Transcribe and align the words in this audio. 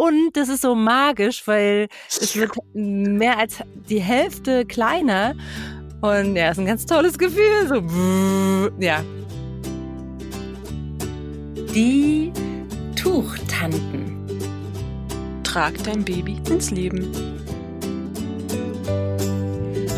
Und 0.00 0.36
das 0.36 0.48
ist 0.48 0.62
so 0.62 0.76
magisch, 0.76 1.44
weil 1.48 1.88
es 2.08 2.36
wird 2.36 2.52
mehr 2.72 3.36
als 3.36 3.56
die 3.88 3.98
Hälfte 3.98 4.64
kleiner. 4.64 5.34
Und 6.02 6.36
ja, 6.36 6.52
ist 6.52 6.60
ein 6.60 6.66
ganz 6.66 6.86
tolles 6.86 7.18
Gefühl. 7.18 7.66
So, 7.66 8.70
ja. 8.78 9.02
Die 11.74 12.32
Tuchtanten. 12.94 14.14
Trag 15.42 15.74
dein 15.82 16.04
Baby 16.04 16.36
ins 16.48 16.70
Leben. 16.70 17.12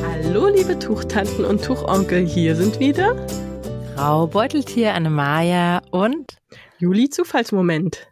Hallo, 0.02 0.48
liebe 0.48 0.78
Tuchtanten 0.78 1.44
und 1.44 1.62
Tuchonkel, 1.62 2.26
hier 2.26 2.56
sind 2.56 2.80
wieder 2.80 3.14
Frau 3.94 4.26
Beuteltier, 4.26 4.94
Annemaja 4.94 5.82
und 5.90 6.38
Juli 6.78 7.10
Zufallsmoment 7.10 8.09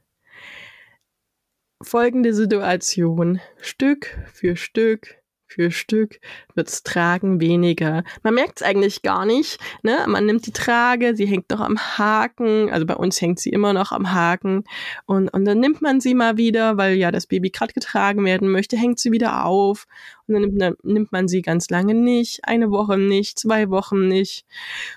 folgende 1.83 2.35
Situation. 2.35 3.41
Stück 3.61 4.19
für 4.33 4.57
Stück 4.57 5.19
für 5.49 5.71
Stück 5.71 6.21
wird's 6.55 6.83
Tragen 6.83 7.41
weniger. 7.41 8.05
Man 8.23 8.35
merkt's 8.35 8.63
eigentlich 8.63 9.03
gar 9.03 9.25
nicht. 9.25 9.59
Ne? 9.83 10.05
Man 10.07 10.27
nimmt 10.27 10.47
die 10.47 10.53
Trage, 10.53 11.17
sie 11.17 11.27
hängt 11.27 11.51
noch 11.51 11.61
am 11.61 11.79
Haken. 11.79 12.71
Also 12.71 12.85
bei 12.85 12.95
uns 12.95 13.21
hängt 13.21 13.41
sie 13.41 13.49
immer 13.51 13.73
noch 13.73 13.91
am 13.91 14.13
Haken. 14.13 14.65
Und, 15.07 15.29
und 15.31 15.47
dann 15.47 15.59
nimmt 15.59 15.81
man 15.81 16.01
sie 16.01 16.15
mal 16.15 16.37
wieder, 16.37 16.77
weil 16.77 16.97
ja 16.97 17.11
das 17.11 17.27
Baby 17.27 17.51
gerade 17.51 17.73
getragen 17.73 18.25
werden 18.25 18.51
möchte, 18.51 18.77
hängt 18.77 18.99
sie 18.99 19.11
wieder 19.11 19.47
auf. 19.47 19.87
Und 20.27 20.35
dann 20.35 20.43
nimmt, 20.43 20.61
dann 20.61 20.77
nimmt 20.83 21.13
man 21.13 21.29
sie 21.29 21.41
ganz 21.41 21.71
lange 21.71 21.95
nicht. 21.95 22.41
Eine 22.45 22.71
Woche 22.71 22.99
nicht, 22.99 23.39
zwei 23.39 23.71
Wochen 23.71 24.07
nicht. 24.07 24.45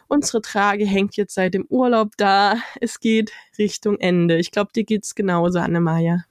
Unsere 0.09 0.41
Trage 0.41 0.85
hängt 0.85 1.15
jetzt 1.15 1.33
seit 1.33 1.53
dem 1.53 1.65
Urlaub 1.69 2.11
da. 2.17 2.55
Es 2.81 2.99
geht 2.99 3.31
Richtung 3.57 3.97
Ende. 3.99 4.37
Ich 4.37 4.51
glaube, 4.51 4.71
dir 4.75 4.83
geht's 4.83 5.15
genauso, 5.15 5.59
Annemaja. 5.59 6.25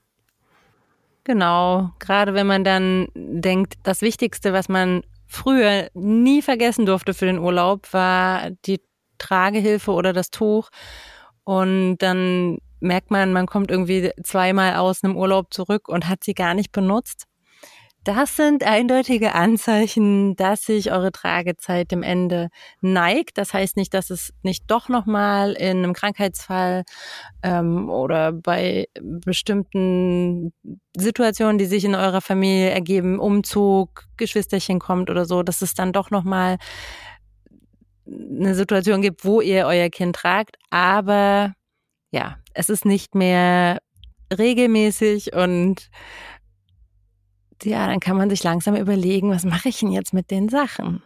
Genau, 1.23 1.91
gerade 1.99 2.33
wenn 2.33 2.47
man 2.47 2.63
dann 2.63 3.07
denkt, 3.13 3.75
das 3.83 4.01
Wichtigste, 4.01 4.53
was 4.53 4.69
man 4.69 5.03
früher 5.27 5.89
nie 5.93 6.41
vergessen 6.41 6.85
durfte 6.85 7.13
für 7.13 7.25
den 7.25 7.37
Urlaub, 7.37 7.93
war 7.93 8.49
die 8.65 8.81
Tragehilfe 9.19 9.91
oder 9.91 10.13
das 10.13 10.31
Tuch. 10.31 10.69
Und 11.43 11.97
dann 11.99 12.57
merkt 12.79 13.11
man, 13.11 13.33
man 13.33 13.45
kommt 13.45 13.69
irgendwie 13.69 14.11
zweimal 14.23 14.75
aus 14.75 15.03
einem 15.03 15.15
Urlaub 15.15 15.53
zurück 15.53 15.87
und 15.89 16.07
hat 16.09 16.23
sie 16.23 16.33
gar 16.33 16.55
nicht 16.55 16.71
benutzt. 16.71 17.25
Das 18.03 18.35
sind 18.35 18.63
eindeutige 18.63 19.35
Anzeichen, 19.35 20.35
dass 20.35 20.65
sich 20.65 20.91
eure 20.91 21.11
Tragezeit 21.11 21.91
dem 21.91 22.01
Ende 22.01 22.49
neigt. 22.81 23.37
Das 23.37 23.53
heißt 23.53 23.77
nicht, 23.77 23.93
dass 23.93 24.09
es 24.09 24.33
nicht 24.41 24.63
doch 24.71 24.89
nochmal 24.89 25.51
in 25.53 25.77
einem 25.77 25.93
Krankheitsfall 25.93 26.83
ähm, 27.43 27.91
oder 27.91 28.31
bei 28.31 28.87
bestimmten 28.99 30.51
Situationen, 30.97 31.59
die 31.59 31.65
sich 31.65 31.85
in 31.85 31.93
eurer 31.93 32.21
Familie 32.21 32.71
ergeben, 32.71 33.19
Umzug, 33.19 34.07
Geschwisterchen 34.17 34.79
kommt 34.79 35.11
oder 35.11 35.25
so, 35.25 35.43
dass 35.43 35.61
es 35.61 35.75
dann 35.75 35.93
doch 35.93 36.09
nochmal 36.09 36.57
eine 38.07 38.55
Situation 38.55 39.03
gibt, 39.03 39.25
wo 39.25 39.41
ihr 39.41 39.67
euer 39.67 39.89
Kind 39.89 40.15
tragt. 40.15 40.57
Aber 40.71 41.53
ja, 42.11 42.37
es 42.55 42.69
ist 42.69 42.83
nicht 42.85 43.13
mehr 43.13 43.77
regelmäßig 44.35 45.35
und 45.35 45.89
ja, 47.63 47.87
dann 47.87 47.99
kann 47.99 48.17
man 48.17 48.29
sich 48.29 48.43
langsam 48.43 48.75
überlegen, 48.75 49.29
was 49.29 49.45
mache 49.45 49.69
ich 49.69 49.79
denn 49.79 49.91
jetzt 49.91 50.13
mit 50.13 50.31
den 50.31 50.49
Sachen? 50.49 51.01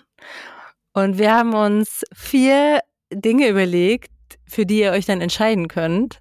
Und 0.93 1.17
wir 1.17 1.33
haben 1.33 1.53
uns 1.53 2.03
vier 2.13 2.81
Dinge 3.11 3.49
überlegt, 3.49 4.11
für 4.45 4.65
die 4.65 4.79
ihr 4.79 4.91
euch 4.91 5.05
dann 5.05 5.21
entscheiden 5.21 5.67
könnt. 5.67 6.19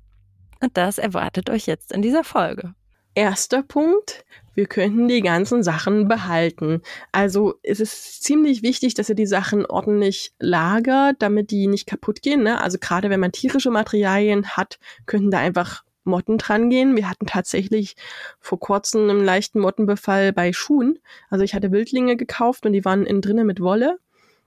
Und 0.60 0.77
das 0.77 0.98
erwartet 0.98 1.50
euch 1.50 1.66
jetzt 1.66 1.92
in 1.92 2.02
dieser 2.02 2.24
Folge. 2.24 2.74
Erster 3.14 3.62
Punkt, 3.62 4.24
wir 4.55 4.66
könnten 4.66 5.06
die 5.06 5.20
ganzen 5.20 5.62
Sachen 5.62 6.08
behalten. 6.08 6.82
Also 7.12 7.55
es 7.62 7.80
ist 7.80 8.22
ziemlich 8.24 8.62
wichtig, 8.62 8.94
dass 8.94 9.08
ihr 9.08 9.14
die 9.14 9.27
Sachen 9.27 9.66
ordentlich 9.66 10.32
lagert, 10.38 11.16
damit 11.20 11.50
die 11.50 11.67
nicht 11.67 11.86
kaputt 11.86 12.23
gehen. 12.23 12.42
Ne? 12.42 12.61
Also 12.61 12.78
gerade 12.78 13.11
wenn 13.11 13.20
man 13.20 13.33
tierische 13.33 13.70
Materialien 13.70 14.48
hat, 14.56 14.78
könnten 15.06 15.30
da 15.30 15.39
einfach 15.39 15.84
Motten 16.05 16.39
dran 16.39 16.70
gehen. 16.70 16.97
Wir 16.97 17.09
hatten 17.09 17.27
tatsächlich 17.27 17.97
vor 18.41 18.61
kurzem 18.61 19.09
einen 19.09 19.25
leichten 19.25 19.61
Mottenbefall 19.61 20.33
bei 20.33 20.53
Schuhen. 20.53 20.98
Also 21.31 21.45
ich 21.45 21.55
hatte 21.55 21.73
Wildlinge 21.73 22.17
gekauft 22.17 22.67
und 22.67 22.73
die 22.73 22.85
waren 22.85 23.07
innen 23.07 23.23
drinnen 23.23 23.47
mit 23.47 23.61
Wolle. 23.61 23.98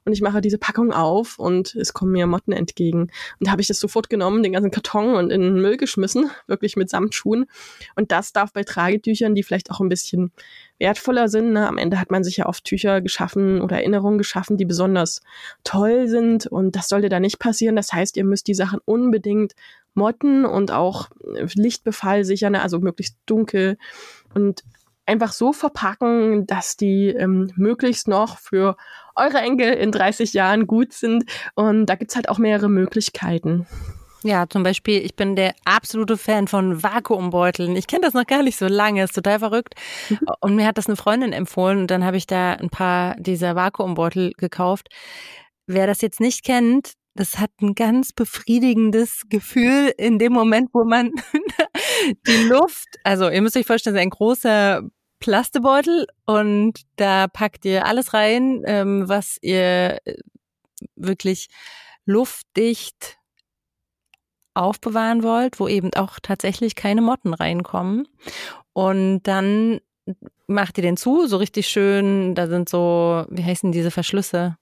Und 0.08 0.14
ich 0.14 0.22
mache 0.22 0.40
diese 0.40 0.58
Packung 0.58 0.94
auf 0.94 1.38
und 1.38 1.76
es 1.76 1.92
kommen 1.92 2.14
mir 2.14 2.28
Motten 2.28 2.54
entgegen. 2.54 3.02
Und 3.02 3.12
da 3.42 3.52
habe 3.52 3.62
ich 3.62 3.68
das 3.68 3.78
sofort 3.78 4.10
genommen, 4.10 4.42
den 4.42 4.54
ganzen 4.54 4.72
Karton 4.72 5.16
und 5.16 5.32
in 5.32 5.42
den 5.42 5.56
Müll 5.56 5.76
geschmissen, 5.76 6.30
wirklich 6.48 6.78
mit 6.78 6.90
Samtschuhen. 6.90 7.46
Und 7.94 8.14
das 8.14 8.32
darf 8.32 8.54
bei 8.54 8.64
Tragetüchern, 8.64 9.36
die 9.36 9.44
vielleicht 9.44 9.70
auch 9.70 9.82
ein 9.82 9.90
bisschen 9.90 10.32
wertvoller 10.80 11.28
sind. 11.28 11.52
Ne? 11.52 11.68
Am 11.68 11.78
Ende 11.78 12.00
hat 12.00 12.10
man 12.10 12.24
sich 12.24 12.38
ja 12.38 12.46
oft 12.46 12.64
Tücher 12.64 13.02
geschaffen 13.02 13.60
oder 13.60 13.80
Erinnerungen 13.80 14.18
geschaffen, 14.18 14.56
die 14.56 14.64
besonders 14.64 15.20
toll 15.66 16.08
sind. 16.08 16.48
Und 16.48 16.78
das 16.78 16.88
sollte 16.88 17.10
da 17.10 17.20
nicht 17.20 17.38
passieren. 17.38 17.76
Das 17.76 17.92
heißt, 17.92 18.16
ihr 18.16 18.24
müsst 18.24 18.48
die 18.48 18.56
Sachen 18.56 18.80
unbedingt 18.86 19.56
Motten 19.98 20.46
und 20.46 20.72
auch 20.72 21.10
Lichtbefall 21.56 22.24
sichern, 22.24 22.54
ne? 22.54 22.62
also 22.62 22.80
möglichst 22.80 23.18
dunkel 23.26 23.78
und 24.34 24.64
einfach 25.06 25.32
so 25.32 25.54
verpacken, 25.54 26.46
dass 26.46 26.78
die 26.78 27.08
ähm, 27.08 27.52
möglichst 27.56 28.08
noch 28.08 28.38
für 28.38 28.78
eure 29.16 29.40
Enkel 29.40 29.74
in 29.74 29.92
30 29.92 30.34
Jahren 30.34 30.68
gut 30.68 30.94
sind. 30.94 31.26
Und 31.56 31.88
da 31.88 31.96
gibt's 31.96 32.16
halt 32.16 32.30
auch 32.30 32.38
mehrere 32.38 32.70
Möglichkeiten. 32.70 33.66
Ja, 34.24 34.50
zum 34.50 34.64
Beispiel, 34.64 35.04
ich 35.06 35.16
bin 35.16 35.36
der 35.36 35.54
absolute 35.64 36.18
Fan 36.18 36.48
von 36.48 36.84
Vakuumbeuteln. 36.84 37.76
Ich 37.76 37.88
kenne 37.88 38.02
das 38.02 38.14
noch 38.14 38.26
gar 38.26 38.44
nicht 38.44 38.58
so 38.58 38.68
lange, 38.68 39.04
ist 39.04 39.16
total 39.16 39.40
verrückt. 39.40 39.76
Und 40.42 40.56
mir 40.56 40.66
hat 40.66 40.78
das 40.78 40.88
eine 40.88 40.96
Freundin 40.96 41.34
empfohlen 41.34 41.80
und 41.80 41.92
dann 41.92 42.04
habe 42.04 42.18
ich 42.18 42.28
da 42.28 42.54
ein 42.54 42.70
paar 42.70 43.16
dieser 43.18 43.56
Vakuumbeutel 43.56 44.34
gekauft. 44.38 44.90
Wer 45.68 45.88
das 45.88 46.02
jetzt 46.02 46.20
nicht 46.20 46.44
kennt, 46.44 46.94
das 47.18 47.38
hat 47.38 47.52
ein 47.62 47.76
ganz 47.76 48.14
befriedigendes 48.14 49.24
Gefühl 49.30 49.94
in 49.98 50.20
dem 50.20 50.34
Moment, 50.34 50.70
wo 50.74 50.86
man 50.86 51.12
die 52.28 52.48
Luft, 52.48 52.88
also 53.04 53.30
ihr 53.30 53.42
müsst 53.42 53.58
euch 53.58 53.66
vorstellen, 53.66 53.98
ein 53.98 54.10
großer 54.10 54.84
Plastebeutel 55.20 56.08
und 56.26 56.82
da 56.96 57.28
packt 57.28 57.66
ihr 57.66 57.86
alles 57.86 58.14
rein, 58.14 58.62
ähm, 58.66 59.10
was 59.10 59.38
ihr 59.42 59.98
äh, 60.06 60.16
wirklich 60.96 61.48
luftdicht 62.06 63.18
aufbewahren 64.54 65.24
wollt, 65.24 65.60
wo 65.60 65.68
eben 65.68 65.94
auch 65.96 66.20
tatsächlich 66.22 66.76
keine 66.76 67.02
Motten 67.02 67.34
reinkommen. 67.34 68.08
Und 68.74 69.24
dann 69.24 69.80
macht 70.48 70.78
ihr 70.78 70.82
den 70.82 70.98
zu, 70.98 71.28
so 71.28 71.38
richtig 71.38 71.68
schön, 71.68 72.36
da 72.36 72.48
sind 72.48 72.70
so, 72.70 73.26
wie 73.30 73.44
heißen 73.44 73.72
diese 73.72 73.92
Verschlüsse? 73.92 74.58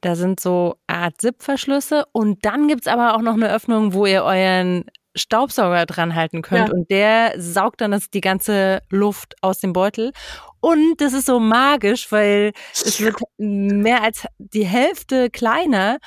Da 0.00 0.14
sind 0.14 0.40
so 0.40 0.76
Art 0.86 1.20
Zip-Verschlüsse 1.20 2.04
und 2.12 2.44
dann 2.44 2.68
gibt's 2.68 2.86
aber 2.86 3.14
auch 3.14 3.22
noch 3.22 3.34
eine 3.34 3.52
Öffnung, 3.52 3.92
wo 3.92 4.06
ihr 4.06 4.22
euren 4.22 4.84
Staubsauger 5.16 5.86
dran 5.86 6.14
halten 6.14 6.42
könnt 6.42 6.68
ja. 6.68 6.74
und 6.74 6.90
der 6.90 7.34
saugt 7.36 7.80
dann 7.80 7.90
das, 7.90 8.08
die 8.10 8.20
ganze 8.20 8.80
Luft 8.90 9.34
aus 9.42 9.58
dem 9.58 9.72
Beutel. 9.72 10.12
Und 10.60 11.00
das 11.00 11.12
ist 11.12 11.26
so 11.26 11.40
magisch, 11.40 12.10
weil 12.12 12.52
es 12.72 13.00
wird 13.00 13.16
mehr 13.36 14.02
als 14.02 14.26
die 14.38 14.66
Hälfte 14.66 15.30
kleiner. 15.30 15.98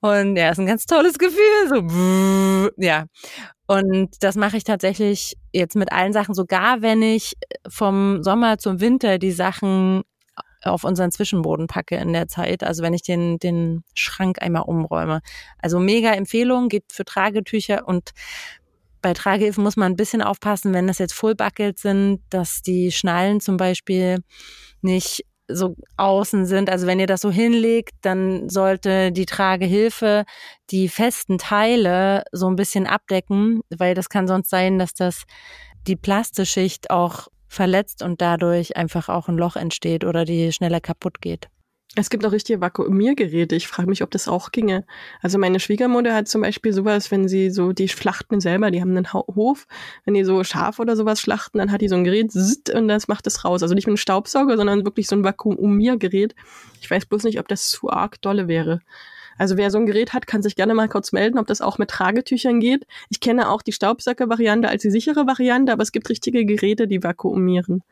Und 0.00 0.36
ja, 0.36 0.50
ist 0.50 0.58
ein 0.58 0.66
ganz 0.66 0.86
tolles 0.86 1.18
Gefühl. 1.18 1.68
So, 1.68 2.70
ja. 2.76 3.06
Und 3.66 4.10
das 4.20 4.36
mache 4.36 4.58
ich 4.58 4.64
tatsächlich 4.64 5.34
jetzt 5.52 5.76
mit 5.76 5.92
allen 5.92 6.12
Sachen, 6.12 6.34
sogar 6.34 6.82
wenn 6.82 7.02
ich 7.02 7.34
vom 7.66 8.22
Sommer 8.22 8.58
zum 8.58 8.80
Winter 8.80 9.18
die 9.18 9.32
Sachen 9.32 10.02
auf 10.64 10.84
unseren 10.84 11.10
Zwischenboden 11.10 11.66
packe 11.66 11.96
in 11.96 12.12
der 12.12 12.28
Zeit. 12.28 12.62
Also 12.64 12.82
wenn 12.82 12.94
ich 12.94 13.02
den, 13.02 13.38
den 13.38 13.84
Schrank 13.94 14.40
einmal 14.42 14.62
umräume. 14.62 15.20
Also 15.58 15.78
mega 15.78 16.12
Empfehlung, 16.12 16.68
geht 16.68 16.84
für 16.92 17.04
Tragetücher 17.04 17.86
und 17.86 18.10
bei 19.02 19.12
Tragehilfen 19.12 19.62
muss 19.62 19.76
man 19.76 19.92
ein 19.92 19.96
bisschen 19.96 20.22
aufpassen, 20.22 20.72
wenn 20.72 20.86
das 20.86 20.98
jetzt 20.98 21.12
Full 21.12 21.34
Bucket 21.34 21.78
sind, 21.78 22.20
dass 22.30 22.62
die 22.62 22.90
Schnallen 22.90 23.40
zum 23.40 23.58
Beispiel 23.58 24.20
nicht 24.80 25.26
so 25.46 25.76
außen 25.98 26.46
sind. 26.46 26.70
Also 26.70 26.86
wenn 26.86 27.00
ihr 27.00 27.06
das 27.06 27.20
so 27.20 27.30
hinlegt, 27.30 27.92
dann 28.00 28.48
sollte 28.48 29.12
die 29.12 29.26
Tragehilfe 29.26 30.24
die 30.70 30.88
festen 30.88 31.36
Teile 31.36 32.24
so 32.32 32.48
ein 32.48 32.56
bisschen 32.56 32.86
abdecken, 32.86 33.60
weil 33.76 33.94
das 33.94 34.08
kann 34.08 34.26
sonst 34.26 34.48
sein, 34.48 34.78
dass 34.78 34.94
das 34.94 35.24
die 35.86 35.96
Plastischicht 35.96 36.90
auch 36.90 37.28
verletzt 37.54 38.02
und 38.02 38.20
dadurch 38.20 38.76
einfach 38.76 39.08
auch 39.08 39.28
ein 39.28 39.36
Loch 39.36 39.56
entsteht 39.56 40.04
oder 40.04 40.24
die 40.24 40.52
schneller 40.52 40.80
kaputt 40.80 41.20
geht. 41.20 41.48
Es 41.96 42.10
gibt 42.10 42.26
auch 42.26 42.32
richtige 42.32 42.60
Vakuumiergeräte. 42.60 43.54
Ich 43.54 43.68
frage 43.68 43.88
mich, 43.88 44.02
ob 44.02 44.10
das 44.10 44.26
auch 44.26 44.50
ginge. 44.50 44.84
Also 45.22 45.38
meine 45.38 45.60
Schwiegermutter 45.60 46.12
hat 46.12 46.26
zum 46.26 46.40
Beispiel 46.40 46.72
sowas, 46.72 47.12
wenn 47.12 47.28
sie 47.28 47.50
so, 47.50 47.72
die 47.72 47.88
schlachten 47.88 48.40
selber, 48.40 48.72
die 48.72 48.80
haben 48.80 48.96
einen 48.96 49.12
Hof, 49.12 49.68
wenn 50.04 50.14
die 50.14 50.24
so 50.24 50.42
Schaf 50.42 50.80
oder 50.80 50.96
sowas 50.96 51.20
schlachten, 51.20 51.58
dann 51.58 51.70
hat 51.70 51.82
die 51.82 51.88
so 51.88 51.94
ein 51.94 52.02
Gerät 52.02 52.32
und 52.74 52.88
das 52.88 53.06
macht 53.06 53.28
es 53.28 53.44
raus. 53.44 53.62
Also 53.62 53.76
nicht 53.76 53.86
mit 53.86 53.92
einem 53.92 53.96
Staubsauger, 53.98 54.56
sondern 54.56 54.84
wirklich 54.84 55.06
so 55.06 55.14
ein 55.14 55.22
Vakuumiergerät. 55.22 56.34
Ich 56.80 56.90
weiß 56.90 57.06
bloß 57.06 57.22
nicht, 57.24 57.38
ob 57.38 57.46
das 57.46 57.68
zu 57.68 57.88
arg 57.90 58.20
dolle 58.22 58.48
wäre. 58.48 58.80
Also 59.38 59.56
wer 59.56 59.70
so 59.70 59.78
ein 59.78 59.86
Gerät 59.86 60.12
hat, 60.12 60.26
kann 60.26 60.42
sich 60.42 60.56
gerne 60.56 60.74
mal 60.74 60.88
kurz 60.88 61.12
melden, 61.12 61.38
ob 61.38 61.46
das 61.46 61.60
auch 61.60 61.78
mit 61.78 61.90
Tragetüchern 61.90 62.60
geht. 62.60 62.86
Ich 63.08 63.20
kenne 63.20 63.50
auch 63.50 63.62
die 63.62 63.72
Staubsacke-Variante 63.72 64.68
als 64.68 64.82
die 64.82 64.90
sichere 64.90 65.26
Variante, 65.26 65.72
aber 65.72 65.82
es 65.82 65.92
gibt 65.92 66.08
richtige 66.08 66.44
Geräte, 66.44 66.86
die 66.86 67.02
vakuumieren. 67.02 67.82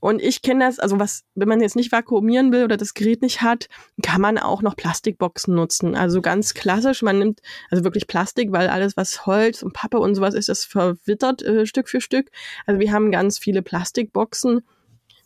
Und 0.00 0.22
ich 0.22 0.42
kenne 0.42 0.64
das, 0.64 0.78
also 0.78 1.00
was, 1.00 1.24
wenn 1.34 1.48
man 1.48 1.60
jetzt 1.60 1.74
nicht 1.74 1.90
vakuumieren 1.90 2.52
will 2.52 2.64
oder 2.64 2.76
das 2.76 2.94
Gerät 2.94 3.20
nicht 3.20 3.42
hat, 3.42 3.68
kann 4.02 4.20
man 4.20 4.38
auch 4.38 4.62
noch 4.62 4.76
Plastikboxen 4.76 5.54
nutzen. 5.54 5.96
Also 5.96 6.20
ganz 6.22 6.54
klassisch, 6.54 7.02
man 7.02 7.18
nimmt 7.18 7.40
also 7.70 7.82
wirklich 7.82 8.06
Plastik, 8.06 8.52
weil 8.52 8.68
alles, 8.68 8.96
was 8.96 9.26
Holz 9.26 9.62
und 9.62 9.72
Pappe 9.72 9.98
und 9.98 10.14
sowas 10.14 10.34
ist, 10.34 10.48
das 10.48 10.64
verwittert 10.64 11.42
äh, 11.42 11.66
Stück 11.66 11.88
für 11.88 12.00
Stück. 12.00 12.30
Also 12.66 12.80
wir 12.80 12.92
haben 12.92 13.10
ganz 13.10 13.38
viele 13.38 13.62
Plastikboxen 13.62 14.62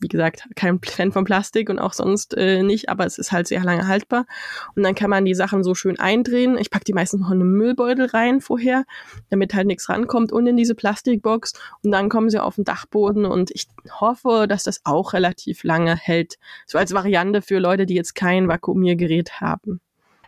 wie 0.03 0.09
gesagt, 0.09 0.49
kein 0.57 0.81
Fan 0.81 1.13
von 1.13 1.25
Plastik 1.25 1.71
und 1.71 1.79
auch 1.79 1.93
sonst 1.93 2.37
äh, 2.37 2.63
nicht, 2.63 2.89
aber 2.89 3.07
es 3.07 3.19
ist 3.19 3.33
halt 3.33 3.47
sehr 3.47 3.63
lange 3.63 3.87
haltbar. 3.87 4.27
Und 4.75 4.83
dann 4.83 4.95
kann 4.95 5.09
man 5.09 5.25
die 5.25 5.35
Sachen 5.35 5.63
so 5.63 5.75
schön 5.75 5.99
eindrehen. 5.99 6.59
Ich 6.59 6.71
packe 6.71 6.85
die 6.85 6.93
meistens 6.93 7.21
noch 7.21 7.31
in 7.31 7.41
einen 7.41 7.53
Müllbeutel 7.53 8.07
rein 8.07 8.41
vorher, 8.41 8.85
damit 9.31 9.55
halt 9.55 9.67
nichts 9.67 9.89
rankommt 9.89 10.33
und 10.33 10.47
in 10.47 10.57
diese 10.57 10.75
Plastikbox. 10.75 11.53
Und 11.83 11.93
dann 11.93 12.09
kommen 12.09 12.31
sie 12.31 12.43
auf 12.43 12.57
den 12.57 12.65
Dachboden 12.65 13.25
und 13.25 13.51
ich 13.53 13.69
hoffe, 14.01 14.47
dass 14.49 14.65
das 14.65 14.81
auch 14.85 15.13
relativ 15.13 15.65
lange 15.65 15.97
hält. 15.97 16.35
So 16.67 16.79
als 16.79 16.93
Variante 16.93 17.41
für 17.41 17.59
Leute, 17.59 17.87
die 17.87 17.95
jetzt 17.95 18.15
kein 18.15 18.49
Vakuumiergerät 18.49 19.41
haben. 19.41 19.81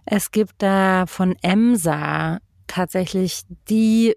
Es 0.06 0.31
gibt 0.31 0.55
da 0.59 1.06
von 1.06 1.35
EMSA 1.43 2.38
tatsächlich 2.67 3.43
die 3.69 4.15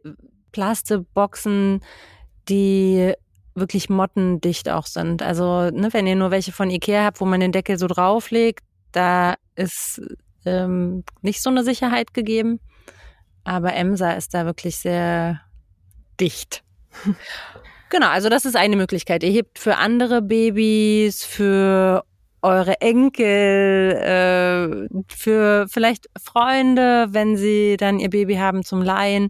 Plastikboxen, 0.52 1.82
die 2.50 3.14
wirklich 3.58 3.90
mottendicht 3.90 4.70
auch 4.70 4.86
sind. 4.86 5.22
Also, 5.22 5.70
ne, 5.70 5.90
wenn 5.92 6.08
ihr 6.08 6.16
nur 6.16 6.32
welche 6.32 6.52
von 6.52 6.70
Ikea 6.70 7.04
habt, 7.04 7.22
wo 7.22 7.26
man 7.26 7.40
den 7.40 7.52
Deckel 7.52 7.78
so 7.78 7.88
drauflegt, 7.88 8.64
da 8.92 9.36
ist 9.56 10.02
ähm, 10.46 11.04
nicht 11.22 11.42
so 11.42 11.50
eine 11.50 11.64
Sicherheit 11.64 12.14
gegeben. 12.14 12.60
Aber 13.44 13.74
Emsa 13.74 14.12
ist 14.12 14.34
da 14.34 14.46
wirklich 14.46 14.78
sehr 14.78 15.42
dicht. 16.20 16.64
genau, 17.90 18.08
also 18.08 18.30
das 18.30 18.46
ist 18.46 18.56
eine 18.56 18.76
Möglichkeit. 18.76 19.24
Ihr 19.24 19.32
hebt 19.32 19.60
für 19.60 19.78
andere 19.78 20.22
Babys, 20.22 21.24
für 21.24 22.04
eure 22.42 22.80
Enkel, 22.82 23.92
äh, 23.94 25.04
für 25.08 25.68
vielleicht 25.70 26.08
Freunde, 26.22 27.08
wenn 27.12 27.36
sie 27.38 27.78
dann 27.78 28.00
ihr 28.00 28.10
Baby 28.10 28.36
haben 28.36 28.64
zum 28.64 28.82
Leihen, 28.82 29.30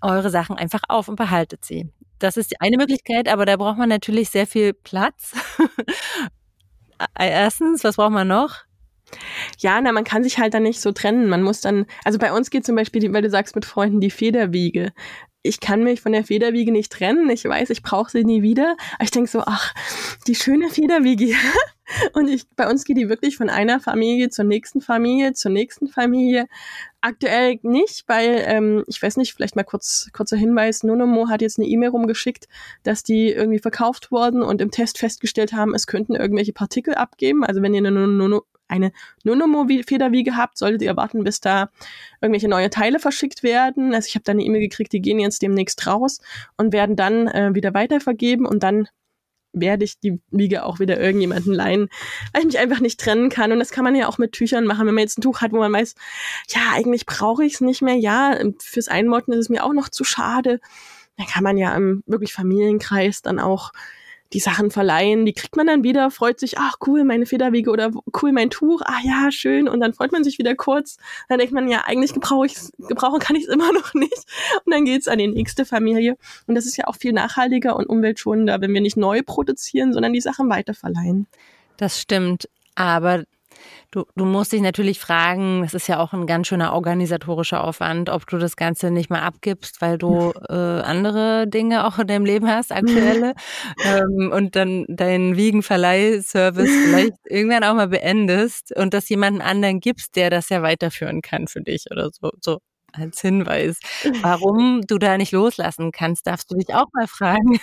eure 0.00 0.30
Sachen 0.30 0.56
einfach 0.56 0.82
auf 0.88 1.08
und 1.08 1.16
behaltet 1.16 1.64
sie. 1.64 1.88
Das 2.22 2.36
ist 2.36 2.60
eine 2.60 2.76
Möglichkeit, 2.76 3.28
aber 3.28 3.46
da 3.46 3.56
braucht 3.56 3.78
man 3.78 3.88
natürlich 3.88 4.30
sehr 4.30 4.46
viel 4.46 4.72
Platz. 4.72 5.32
Erstens, 7.18 7.82
was 7.84 7.96
braucht 7.96 8.12
man 8.12 8.28
noch? 8.28 8.60
Ja, 9.58 9.80
na, 9.80 9.92
man 9.92 10.04
kann 10.04 10.22
sich 10.22 10.38
halt 10.38 10.54
dann 10.54 10.62
nicht 10.62 10.80
so 10.80 10.92
trennen. 10.92 11.28
Man 11.28 11.42
muss 11.42 11.60
dann, 11.60 11.86
also 12.04 12.18
bei 12.18 12.32
uns 12.32 12.50
geht 12.50 12.64
zum 12.64 12.76
Beispiel, 12.76 13.12
weil 13.12 13.22
du 13.22 13.30
sagst 13.30 13.54
mit 13.54 13.64
Freunden, 13.64 14.00
die 14.00 14.10
Federwiege 14.10 14.92
ich 15.42 15.60
kann 15.60 15.82
mich 15.82 16.00
von 16.00 16.12
der 16.12 16.24
Federwiege 16.24 16.70
nicht 16.70 16.92
trennen. 16.92 17.28
Ich 17.28 17.44
weiß, 17.44 17.70
ich 17.70 17.82
brauche 17.82 18.10
sie 18.10 18.24
nie 18.24 18.42
wieder. 18.42 18.76
Aber 18.94 19.04
ich 19.04 19.10
denke 19.10 19.28
so, 19.28 19.42
ach, 19.44 19.74
die 20.26 20.34
schöne 20.34 20.70
Federwiege. 20.70 21.34
Und 22.14 22.28
ich, 22.28 22.48
bei 22.56 22.70
uns 22.70 22.84
geht 22.84 22.96
die 22.96 23.08
wirklich 23.08 23.36
von 23.36 23.50
einer 23.50 23.80
Familie 23.80 24.30
zur 24.30 24.44
nächsten 24.44 24.80
Familie, 24.80 25.32
zur 25.32 25.50
nächsten 25.50 25.88
Familie. 25.88 26.46
Aktuell 27.04 27.58
nicht, 27.62 28.04
weil, 28.06 28.44
ähm, 28.46 28.84
ich 28.86 29.02
weiß 29.02 29.16
nicht, 29.16 29.34
vielleicht 29.34 29.56
mal 29.56 29.64
kurz, 29.64 30.08
kurzer 30.12 30.36
Hinweis, 30.36 30.84
Nonomo 30.84 31.28
hat 31.28 31.42
jetzt 31.42 31.58
eine 31.58 31.66
E-Mail 31.66 31.88
rumgeschickt, 31.88 32.46
dass 32.84 33.02
die 33.02 33.32
irgendwie 33.32 33.58
verkauft 33.58 34.12
wurden 34.12 34.40
und 34.40 34.60
im 34.60 34.70
Test 34.70 34.98
festgestellt 34.98 35.52
haben, 35.52 35.74
es 35.74 35.88
könnten 35.88 36.14
irgendwelche 36.14 36.52
Partikel 36.52 36.94
abgeben. 36.94 37.44
Also 37.44 37.60
wenn 37.60 37.74
ihr 37.74 37.78
eine 37.78 37.90
Nono, 37.90 38.44
eine 38.68 38.92
Nonomo-Federwiege 39.24 40.36
habt, 40.36 40.56
solltet 40.56 40.82
ihr 40.82 40.96
warten, 40.96 41.24
bis 41.24 41.40
da 41.40 41.70
irgendwelche 42.20 42.48
neue 42.48 42.70
Teile 42.70 43.00
verschickt 43.00 43.42
werden. 43.42 43.94
Also 43.94 44.06
ich 44.06 44.14
habe 44.14 44.22
da 44.22 44.30
eine 44.30 44.44
E-Mail 44.44 44.60
gekriegt, 44.60 44.92
die 44.92 45.02
gehen 45.02 45.18
jetzt 45.18 45.42
demnächst 45.42 45.84
raus 45.88 46.20
und 46.56 46.72
werden 46.72 46.94
dann 46.94 47.26
äh, 47.26 47.50
wieder 47.52 47.74
weitervergeben 47.74 48.46
und 48.46 48.62
dann 48.62 48.86
werde 49.52 49.84
ich 49.84 49.98
die 50.00 50.20
Wiege 50.30 50.64
auch 50.64 50.80
wieder 50.80 50.98
irgendjemanden 50.98 51.52
leihen, 51.52 51.88
weil 52.32 52.40
ich 52.40 52.46
mich 52.46 52.58
einfach 52.58 52.80
nicht 52.80 53.00
trennen 53.00 53.28
kann. 53.28 53.52
Und 53.52 53.58
das 53.58 53.70
kann 53.70 53.84
man 53.84 53.94
ja 53.94 54.08
auch 54.08 54.18
mit 54.18 54.32
Tüchern 54.32 54.64
machen, 54.64 54.86
wenn 54.86 54.94
man 54.94 55.02
jetzt 55.02 55.18
ein 55.18 55.22
Tuch 55.22 55.40
hat, 55.40 55.52
wo 55.52 55.58
man 55.58 55.72
weiß, 55.72 55.94
ja, 56.48 56.60
eigentlich 56.72 57.06
brauche 57.06 57.44
ich 57.44 57.54
es 57.54 57.60
nicht 57.60 57.82
mehr. 57.82 57.96
Ja, 57.96 58.38
fürs 58.60 58.88
Einmotten 58.88 59.32
ist 59.32 59.40
es 59.40 59.48
mir 59.48 59.64
auch 59.64 59.72
noch 59.72 59.88
zu 59.88 60.04
schade. 60.04 60.60
Dann 61.16 61.26
kann 61.26 61.44
man 61.44 61.58
ja 61.58 61.74
im 61.76 62.02
wirklich 62.06 62.32
Familienkreis 62.32 63.22
dann 63.22 63.38
auch 63.38 63.72
die 64.32 64.40
Sachen 64.40 64.70
verleihen, 64.70 65.26
die 65.26 65.32
kriegt 65.32 65.56
man 65.56 65.66
dann 65.66 65.84
wieder, 65.84 66.10
freut 66.10 66.40
sich, 66.40 66.58
ach 66.58 66.76
cool, 66.86 67.04
meine 67.04 67.26
Federwege 67.26 67.70
oder 67.70 67.90
cool, 68.20 68.32
mein 68.32 68.50
Tuch, 68.50 68.82
ah 68.84 68.98
ja, 69.04 69.30
schön. 69.30 69.68
Und 69.68 69.80
dann 69.80 69.92
freut 69.92 70.12
man 70.12 70.24
sich 70.24 70.38
wieder 70.38 70.54
kurz. 70.54 70.96
Dann 71.28 71.38
denkt 71.38 71.52
man, 71.52 71.68
ja, 71.68 71.82
eigentlich 71.84 72.12
gebrauche 72.14 72.46
ich 72.46 72.56
gebrauchen 72.78 73.20
kann 73.20 73.36
ich 73.36 73.44
es 73.44 73.48
immer 73.52 73.72
noch 73.72 73.94
nicht. 73.94 74.24
Und 74.64 74.72
dann 74.72 74.84
geht's 74.84 75.08
an 75.08 75.18
die 75.18 75.28
nächste 75.28 75.64
Familie. 75.64 76.16
Und 76.46 76.54
das 76.54 76.66
ist 76.66 76.76
ja 76.76 76.86
auch 76.86 76.96
viel 76.96 77.12
nachhaltiger 77.12 77.76
und 77.76 77.86
umweltschonender, 77.86 78.60
wenn 78.60 78.72
wir 78.72 78.80
nicht 78.80 78.96
neu 78.96 79.22
produzieren, 79.24 79.92
sondern 79.92 80.12
die 80.12 80.20
Sachen 80.20 80.48
weiterverleihen. 80.48 81.26
Das 81.76 82.00
stimmt. 82.00 82.48
Aber 82.74 83.24
Du, 83.90 84.04
du 84.16 84.24
musst 84.24 84.52
dich 84.52 84.60
natürlich 84.60 84.98
fragen, 84.98 85.62
das 85.62 85.74
ist 85.74 85.86
ja 85.86 85.98
auch 85.98 86.12
ein 86.12 86.26
ganz 86.26 86.48
schöner 86.48 86.72
organisatorischer 86.72 87.62
Aufwand, 87.62 88.08
ob 88.08 88.26
du 88.26 88.38
das 88.38 88.56
Ganze 88.56 88.90
nicht 88.90 89.10
mal 89.10 89.20
abgibst, 89.20 89.80
weil 89.80 89.98
du 89.98 90.32
äh, 90.48 90.52
andere 90.52 91.46
Dinge 91.46 91.86
auch 91.86 91.98
in 91.98 92.06
deinem 92.06 92.24
Leben 92.24 92.48
hast, 92.48 92.72
aktuelle, 92.72 93.34
ähm, 93.84 94.32
und 94.32 94.56
dann 94.56 94.86
deinen 94.88 95.36
Wiegenverleihservice 95.36 96.70
vielleicht 96.86 97.14
irgendwann 97.28 97.64
auch 97.64 97.74
mal 97.74 97.88
beendest 97.88 98.74
und 98.76 98.94
das 98.94 99.08
jemanden 99.08 99.42
anderen 99.42 99.80
gibst, 99.80 100.16
der 100.16 100.30
das 100.30 100.48
ja 100.48 100.62
weiterführen 100.62 101.20
kann 101.22 101.46
für 101.46 101.60
dich 101.60 101.86
oder 101.90 102.10
so. 102.12 102.30
so 102.40 102.58
als 102.92 103.20
Hinweis. 103.20 103.80
Warum 104.22 104.82
du 104.86 104.98
da 104.98 105.18
nicht 105.18 105.32
loslassen 105.32 105.92
kannst, 105.92 106.26
darfst 106.26 106.50
du 106.50 106.56
dich 106.56 106.74
auch 106.74 106.86
mal 106.92 107.06
fragen. 107.06 107.60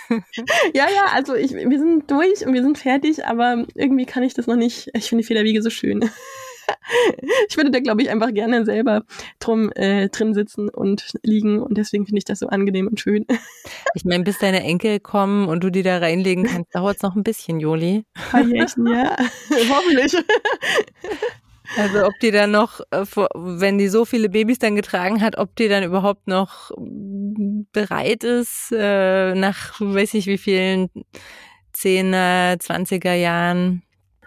Ja, 0.74 0.86
ja, 0.88 1.06
also 1.12 1.34
ich, 1.34 1.52
wir 1.52 1.78
sind 1.78 2.10
durch 2.10 2.46
und 2.46 2.52
wir 2.52 2.62
sind 2.62 2.78
fertig, 2.78 3.24
aber 3.26 3.64
irgendwie 3.74 4.06
kann 4.06 4.22
ich 4.22 4.34
das 4.34 4.46
noch 4.46 4.56
nicht. 4.56 4.90
Ich 4.94 5.08
finde 5.08 5.22
die 5.22 5.26
Federwiege 5.26 5.62
so 5.62 5.70
schön. 5.70 6.10
Ich 7.48 7.56
würde 7.56 7.70
da, 7.70 7.80
glaube 7.80 8.02
ich, 8.02 8.10
einfach 8.10 8.32
gerne 8.32 8.64
selber 8.64 9.02
drum 9.40 9.72
äh, 9.72 10.08
drin 10.08 10.34
sitzen 10.34 10.68
und 10.68 11.12
liegen 11.22 11.60
und 11.60 11.76
deswegen 11.76 12.06
finde 12.06 12.18
ich 12.18 12.24
das 12.24 12.38
so 12.38 12.46
angenehm 12.46 12.86
und 12.86 13.00
schön. 13.00 13.26
Ich 13.94 14.04
meine, 14.04 14.22
bis 14.22 14.38
deine 14.38 14.62
Enkel 14.62 15.00
kommen 15.00 15.48
und 15.48 15.64
du 15.64 15.70
die 15.70 15.82
da 15.82 15.98
reinlegen 15.98 16.44
kannst, 16.44 16.74
dauert 16.74 16.96
es 16.96 17.02
noch 17.02 17.16
ein 17.16 17.24
bisschen, 17.24 17.58
Joli. 17.58 18.04
ja, 18.32 19.16
hoffentlich. 19.68 20.16
Also 21.76 22.04
ob 22.04 22.18
die 22.20 22.30
dann 22.30 22.50
noch, 22.50 22.80
äh, 22.90 23.04
wenn 23.34 23.78
die 23.78 23.88
so 23.88 24.04
viele 24.04 24.28
Babys 24.28 24.58
dann 24.58 24.76
getragen 24.76 25.20
hat, 25.20 25.38
ob 25.38 25.54
die 25.56 25.68
dann 25.68 25.84
überhaupt 25.84 26.26
noch 26.26 26.70
bereit 27.72 28.24
ist, 28.24 28.72
äh, 28.72 29.34
nach 29.34 29.80
weiß 29.80 30.14
ich 30.14 30.26
wie 30.26 30.38
vielen 30.38 30.90
10er, 31.74 32.60
20er 32.60 33.14
Jahren. 33.14 33.82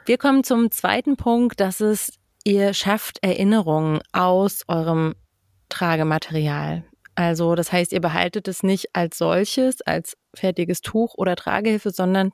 Wir 0.06 0.18
kommen 0.18 0.44
zum 0.44 0.72
zweiten 0.72 1.18
Punkt, 1.18 1.60
das 1.60 1.82
ist, 1.82 2.14
ihr 2.44 2.74
schafft 2.74 3.20
Erinnerungen 3.22 4.00
aus 4.12 4.64
eurem 4.68 5.14
Tragematerial. 5.70 6.84
Also 7.16 7.56
das 7.56 7.72
heißt, 7.72 7.92
ihr 7.94 8.02
behaltet 8.02 8.48
es 8.48 8.64
nicht 8.64 8.96
als 8.96 9.18
solches, 9.18 9.82
als 9.82 10.16
fertiges 10.34 10.82
Tuch 10.82 11.14
oder 11.16 11.36
Tragehilfe, 11.36 11.92
sondern 11.92 12.32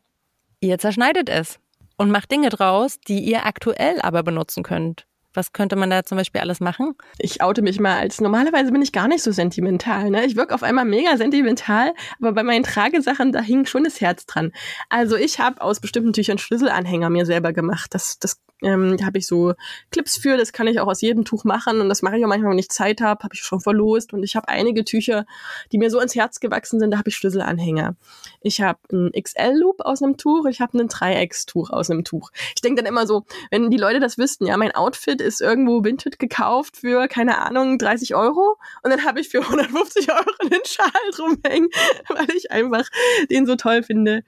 ihr 0.61 0.77
zerschneidet 0.77 1.29
es 1.29 1.59
und 1.99 2.11
macht 2.11 2.31
Dinge 2.31 2.49
draus, 2.49 2.99
die 3.07 3.19
ihr 3.19 3.45
aktuell 3.45 4.01
aber 4.01 4.23
benutzen 4.23 4.63
könnt. 4.63 5.05
Was 5.33 5.53
könnte 5.53 5.75
man 5.75 5.91
da 5.91 6.03
zum 6.03 6.17
Beispiel 6.17 6.41
alles 6.41 6.59
machen? 6.59 6.95
Ich 7.19 7.43
oute 7.43 7.61
mich 7.61 7.79
mal 7.79 7.99
als, 7.99 8.19
normalerweise 8.19 8.71
bin 8.71 8.81
ich 8.81 8.91
gar 8.91 9.07
nicht 9.07 9.21
so 9.21 9.31
sentimental. 9.31 10.09
Ne? 10.09 10.25
Ich 10.25 10.35
wirke 10.35 10.55
auf 10.55 10.63
einmal 10.63 10.85
mega 10.85 11.15
sentimental, 11.17 11.93
aber 12.19 12.31
bei 12.31 12.41
meinen 12.41 12.63
Tragesachen, 12.63 13.31
da 13.31 13.41
hing 13.41 13.65
schon 13.65 13.83
das 13.83 14.01
Herz 14.01 14.25
dran. 14.25 14.53
Also 14.87 15.17
ich 15.17 15.39
habe 15.39 15.61
aus 15.61 15.81
bestimmten 15.81 16.13
Tüchern 16.13 16.39
Schlüsselanhänger 16.39 17.09
mir 17.11 17.27
selber 17.27 17.53
gemacht. 17.53 17.93
Das, 17.93 18.17
das 18.17 18.39
ähm, 18.61 18.97
da 18.97 19.05
habe 19.05 19.17
ich 19.17 19.27
so 19.27 19.53
Clips 19.91 20.17
für, 20.17 20.37
das 20.37 20.51
kann 20.51 20.67
ich 20.67 20.79
auch 20.79 20.87
aus 20.87 21.01
jedem 21.01 21.25
Tuch 21.25 21.43
machen 21.43 21.81
und 21.81 21.89
das 21.89 22.01
mache 22.01 22.17
ich 22.17 22.23
auch 22.23 22.29
manchmal, 22.29 22.51
wenn 22.51 22.59
ich 22.59 22.69
Zeit 22.69 23.01
habe, 23.01 23.23
habe 23.23 23.33
ich 23.33 23.41
schon 23.41 23.61
verlost 23.61 24.13
und 24.13 24.23
ich 24.23 24.35
habe 24.35 24.47
einige 24.47 24.83
Tücher, 24.83 25.25
die 25.71 25.77
mir 25.77 25.89
so 25.89 25.99
ins 25.99 26.15
Herz 26.15 26.39
gewachsen 26.39 26.79
sind, 26.79 26.91
da 26.91 26.97
habe 26.97 27.09
ich 27.09 27.15
Schlüsselanhänger. 27.15 27.95
Ich 28.41 28.61
habe 28.61 28.79
einen 28.91 29.11
XL-Loop 29.11 29.81
aus 29.81 30.01
einem 30.01 30.17
Tuch, 30.17 30.45
ich 30.45 30.61
habe 30.61 30.77
ein 30.77 30.87
Dreieckstuch 30.87 31.69
aus 31.69 31.89
einem 31.89 32.03
Tuch. 32.03 32.31
Ich 32.55 32.61
denke 32.61 32.81
dann 32.81 32.91
immer 32.91 33.07
so, 33.07 33.25
wenn 33.51 33.69
die 33.69 33.77
Leute 33.77 33.99
das 33.99 34.17
wüssten, 34.17 34.45
ja, 34.45 34.57
mein 34.57 34.75
Outfit 34.75 35.21
ist 35.21 35.41
irgendwo 35.41 35.83
Vinted 35.83 36.19
gekauft 36.19 36.77
für, 36.77 37.07
keine 37.07 37.39
Ahnung, 37.39 37.77
30 37.77 38.15
Euro 38.15 38.57
und 38.83 38.91
dann 38.91 39.05
habe 39.05 39.21
ich 39.21 39.29
für 39.29 39.39
150 39.49 40.11
Euro 40.11 40.29
einen 40.41 40.65
Schal 40.65 40.89
drumhängen, 41.15 41.69
weil 42.09 42.29
ich 42.35 42.51
einfach 42.51 42.87
den 43.29 43.45
so 43.45 43.55
toll 43.55 43.83
finde. 43.83 44.23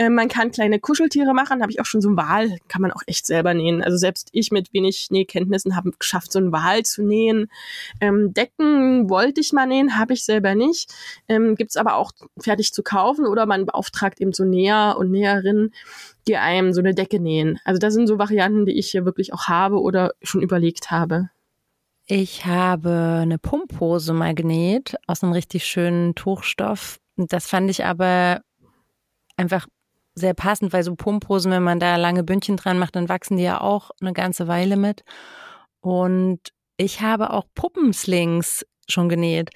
Äh, 0.00 0.08
man 0.08 0.28
kann 0.28 0.50
kleine 0.50 0.80
Kuscheltiere 0.80 1.34
machen, 1.34 1.60
habe 1.60 1.70
ich 1.70 1.78
auch 1.78 1.84
schon 1.84 2.00
so 2.00 2.08
ein 2.08 2.16
Wal, 2.16 2.56
kann 2.68 2.80
man 2.80 2.90
auch 2.90 3.02
echt 3.06 3.26
selber 3.26 3.52
nähen. 3.52 3.84
Also 3.84 3.98
selbst 3.98 4.30
ich 4.32 4.50
mit 4.50 4.72
wenig 4.72 5.08
Nähkenntnissen 5.10 5.76
habe 5.76 5.90
geschafft, 5.90 6.32
so 6.32 6.38
ein 6.38 6.52
Wal 6.52 6.84
zu 6.84 7.02
nähen. 7.02 7.50
Ähm, 8.00 8.32
Decken 8.32 9.10
wollte 9.10 9.42
ich 9.42 9.52
mal 9.52 9.66
nähen, 9.66 9.98
habe 9.98 10.14
ich 10.14 10.24
selber 10.24 10.54
nicht. 10.54 10.90
Ähm, 11.28 11.54
Gibt 11.54 11.72
es 11.72 11.76
aber 11.76 11.96
auch 11.96 12.12
fertig 12.38 12.72
zu 12.72 12.82
kaufen 12.82 13.26
oder 13.26 13.44
man 13.44 13.66
beauftragt 13.66 14.22
eben 14.22 14.32
so 14.32 14.44
Näher 14.44 14.96
und 14.98 15.10
Näherinnen, 15.10 15.74
die 16.26 16.38
einem 16.38 16.72
so 16.72 16.80
eine 16.80 16.94
Decke 16.94 17.20
nähen. 17.20 17.60
Also 17.66 17.78
das 17.78 17.92
sind 17.92 18.06
so 18.06 18.18
Varianten, 18.18 18.64
die 18.64 18.78
ich 18.78 18.90
hier 18.90 19.04
wirklich 19.04 19.34
auch 19.34 19.48
habe 19.48 19.82
oder 19.82 20.14
schon 20.22 20.40
überlegt 20.40 20.90
habe. 20.90 21.28
Ich 22.06 22.46
habe 22.46 23.18
eine 23.20 23.38
Pumphose 23.38 24.14
mal 24.14 24.34
genäht 24.34 24.96
aus 25.06 25.22
einem 25.22 25.34
richtig 25.34 25.66
schönen 25.66 26.14
Tuchstoff. 26.14 27.00
Das 27.16 27.46
fand 27.46 27.68
ich 27.68 27.84
aber 27.84 28.40
einfach 29.36 29.66
sehr 30.14 30.34
passend, 30.34 30.72
weil 30.72 30.82
so 30.82 30.94
Pumphosen, 30.94 31.52
wenn 31.52 31.62
man 31.62 31.80
da 31.80 31.96
lange 31.96 32.24
Bündchen 32.24 32.56
dran 32.56 32.78
macht, 32.78 32.96
dann 32.96 33.08
wachsen 33.08 33.36
die 33.36 33.42
ja 33.42 33.60
auch 33.60 33.90
eine 34.00 34.12
ganze 34.12 34.48
Weile 34.48 34.76
mit. 34.76 35.02
Und 35.80 36.40
ich 36.76 37.00
habe 37.00 37.30
auch 37.32 37.44
Puppenslings 37.54 38.66
schon 38.88 39.08
genäht, 39.08 39.50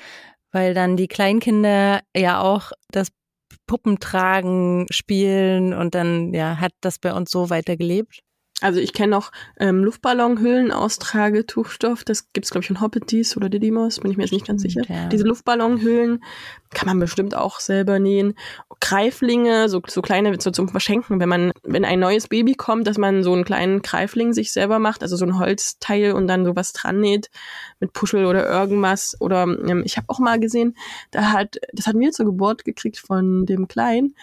weil 0.53 0.75
dann 0.75 0.97
die 0.97 1.09
Kleinkinder 1.09 2.01
ja 2.17 2.41
auch 2.41 2.73
das 2.91 3.09
Puppentragen 3.67 4.87
spielen 4.91 5.73
und 5.73 5.95
dann 5.95 6.35
ja 6.35 6.59
hat 6.61 6.73
das 6.81 6.99
bei 6.99 7.13
uns 7.13 7.31
so 7.31 7.51
weitergelebt. 7.51 8.24
Also 8.61 8.79
ich 8.79 8.93
kenne 8.93 9.11
noch 9.11 9.33
ähm, 9.59 9.83
Luftballonhüllen 9.83 10.71
aus 10.71 10.99
Tragetuchstoff. 10.99 12.05
Das 12.05 12.33
gibt's 12.33 12.51
glaube 12.51 12.63
ich 12.63 12.69
von 12.69 12.81
Hoppeties 12.81 13.37
oder 13.37 13.49
Didymos, 13.49 14.01
bin 14.01 14.11
ich 14.13 14.17
mir 14.17 14.25
jetzt 14.25 14.33
nicht 14.33 14.47
ganz 14.47 14.63
sicher. 14.63 14.83
Ja. 14.89 15.09
Diese 15.09 15.25
Luftballonhüllen 15.25 16.23
kann 16.73 16.87
man 16.87 17.01
bestimmt 17.01 17.35
auch 17.35 17.59
selber 17.59 17.99
nähen. 17.99 18.35
Greiflinge, 18.81 19.69
so, 19.69 19.83
so 19.87 20.03
kleine 20.03 20.41
so 20.41 20.51
zum 20.51 20.69
Verschenken, 20.69 21.21
wenn 21.21 21.29
man, 21.29 21.53
wenn 21.63 21.85
ein 21.85 21.99
neues 21.99 22.29
Baby 22.29 22.55
kommt, 22.55 22.87
dass 22.87 22.97
man 22.97 23.25
so 23.25 23.33
einen 23.33 23.45
kleinen 23.45 23.83
Greifling 23.83 24.33
sich 24.33 24.53
selber 24.53 24.79
macht, 24.79 25.03
also 25.03 25.17
so 25.17 25.25
ein 25.25 25.39
Holzteil 25.39 26.13
und 26.13 26.29
dann 26.29 26.45
sowas 26.45 26.73
dran 26.73 27.01
näht 27.01 27.31
mit 27.81 27.93
Puschel 27.93 28.25
oder 28.25 28.49
irgendwas. 28.49 29.17
Oder 29.21 29.43
ähm, 29.43 29.83
ich 29.85 29.97
habe 29.97 30.09
auch 30.09 30.21
mal 30.21 30.39
gesehen, 30.39 30.77
da 31.11 31.33
hat, 31.33 31.59
das 31.73 31.87
hatten 31.87 32.01
wir 32.01 32.13
zur 32.13 32.27
Geburt 32.27 32.65
gekriegt 32.65 32.99
von 32.99 33.47
dem 33.47 33.69
Kleinen 33.69 34.15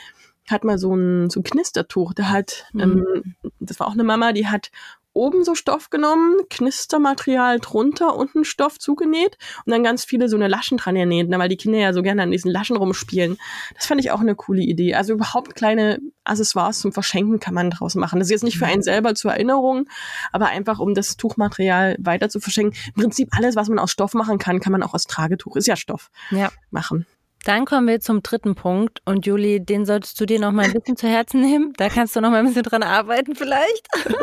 hat 0.49 0.63
mal 0.63 0.77
so 0.77 0.95
ein, 0.95 1.29
so 1.29 1.39
ein 1.39 1.43
Knistertuch. 1.43 2.13
Der 2.13 2.29
hat, 2.29 2.65
mhm. 2.73 2.81
ähm, 2.81 3.35
das 3.59 3.79
war 3.79 3.87
auch 3.87 3.93
eine 3.93 4.03
Mama, 4.03 4.33
die 4.33 4.47
hat 4.47 4.71
oben 5.13 5.43
so 5.43 5.55
Stoff 5.55 5.89
genommen, 5.89 6.37
Knistermaterial 6.49 7.59
drunter, 7.59 8.15
unten 8.15 8.45
Stoff 8.45 8.79
zugenäht 8.79 9.37
und 9.65 9.71
dann 9.71 9.83
ganz 9.83 10.05
viele 10.05 10.29
so 10.29 10.37
eine 10.37 10.47
Laschen 10.47 10.77
dran 10.77 10.95
ernäht, 10.95 11.29
ne, 11.29 11.37
weil 11.37 11.49
die 11.49 11.57
Kinder 11.57 11.79
ja 11.79 11.93
so 11.93 12.01
gerne 12.01 12.23
an 12.23 12.31
diesen 12.31 12.51
Laschen 12.51 12.77
rumspielen. 12.77 13.37
Das 13.75 13.87
fand 13.87 13.99
ich 13.99 14.11
auch 14.11 14.21
eine 14.21 14.35
coole 14.35 14.61
Idee. 14.61 14.95
Also 14.95 15.13
überhaupt 15.13 15.55
kleine 15.55 15.99
Accessoires 16.23 16.79
zum 16.79 16.93
Verschenken 16.93 17.39
kann 17.39 17.53
man 17.53 17.71
draus 17.71 17.95
machen. 17.95 18.19
Das 18.19 18.27
ist 18.27 18.31
jetzt 18.31 18.43
nicht 18.43 18.57
für 18.57 18.65
einen 18.65 18.83
selber 18.83 19.15
zur 19.15 19.31
Erinnerung, 19.31 19.89
aber 20.31 20.47
einfach 20.47 20.79
um 20.79 20.93
das 20.93 21.17
Tuchmaterial 21.17 21.97
weiter 21.99 22.29
zu 22.29 22.39
verschenken. 22.39 22.77
Im 22.95 23.01
Prinzip 23.01 23.29
alles, 23.37 23.55
was 23.55 23.67
man 23.67 23.79
aus 23.79 23.91
Stoff 23.91 24.13
machen 24.13 24.37
kann, 24.37 24.59
kann 24.59 24.71
man 24.71 24.83
auch 24.83 24.93
aus 24.93 25.05
Tragetuch, 25.05 25.57
ist 25.57 25.67
ja 25.67 25.75
Stoff, 25.75 26.09
ja. 26.31 26.51
machen. 26.69 27.05
Dann 27.43 27.65
kommen 27.65 27.87
wir 27.87 27.99
zum 27.99 28.21
dritten 28.21 28.53
Punkt 28.53 29.01
und 29.05 29.25
Juli, 29.25 29.63
den 29.63 29.85
solltest 29.85 30.19
du 30.21 30.25
dir 30.25 30.39
noch 30.39 30.51
mal 30.51 30.65
ein 30.65 30.73
bisschen 30.73 30.95
zu 30.95 31.07
Herzen 31.07 31.41
nehmen. 31.41 31.73
Da 31.77 31.89
kannst 31.89 32.15
du 32.15 32.21
noch 32.21 32.29
mal 32.29 32.39
ein 32.39 32.45
bisschen 32.45 32.63
dran 32.63 32.83
arbeiten 32.83 33.35
vielleicht. 33.35 33.87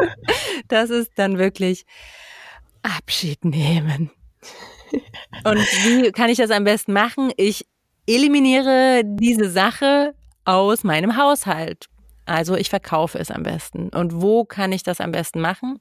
Das 0.69 0.91
ist 0.91 1.13
dann 1.17 1.39
wirklich 1.39 1.87
Abschied 2.83 3.45
nehmen. 3.45 4.11
Und 5.45 5.59
wie 5.59 6.13
kann 6.13 6.29
ich 6.29 6.39
das 6.39 6.51
am 6.51 6.65
besten 6.65 6.93
machen? 6.93 7.33
Ich 7.37 7.67
eliminiere 8.07 9.03
diese 9.05 9.49
Sache 9.49 10.15
aus 10.45 10.85
meinem 10.85 11.17
Haushalt. 11.17 11.87
Also 12.27 12.57
ich 12.57 12.69
verkaufe 12.69 13.19
es 13.19 13.31
am 13.31 13.43
besten. 13.43 13.89
Und 13.89 14.21
wo 14.21 14.45
kann 14.45 14.73
ich 14.73 14.83
das 14.83 15.01
am 15.01 15.13
besten 15.13 15.41
machen? 15.41 15.79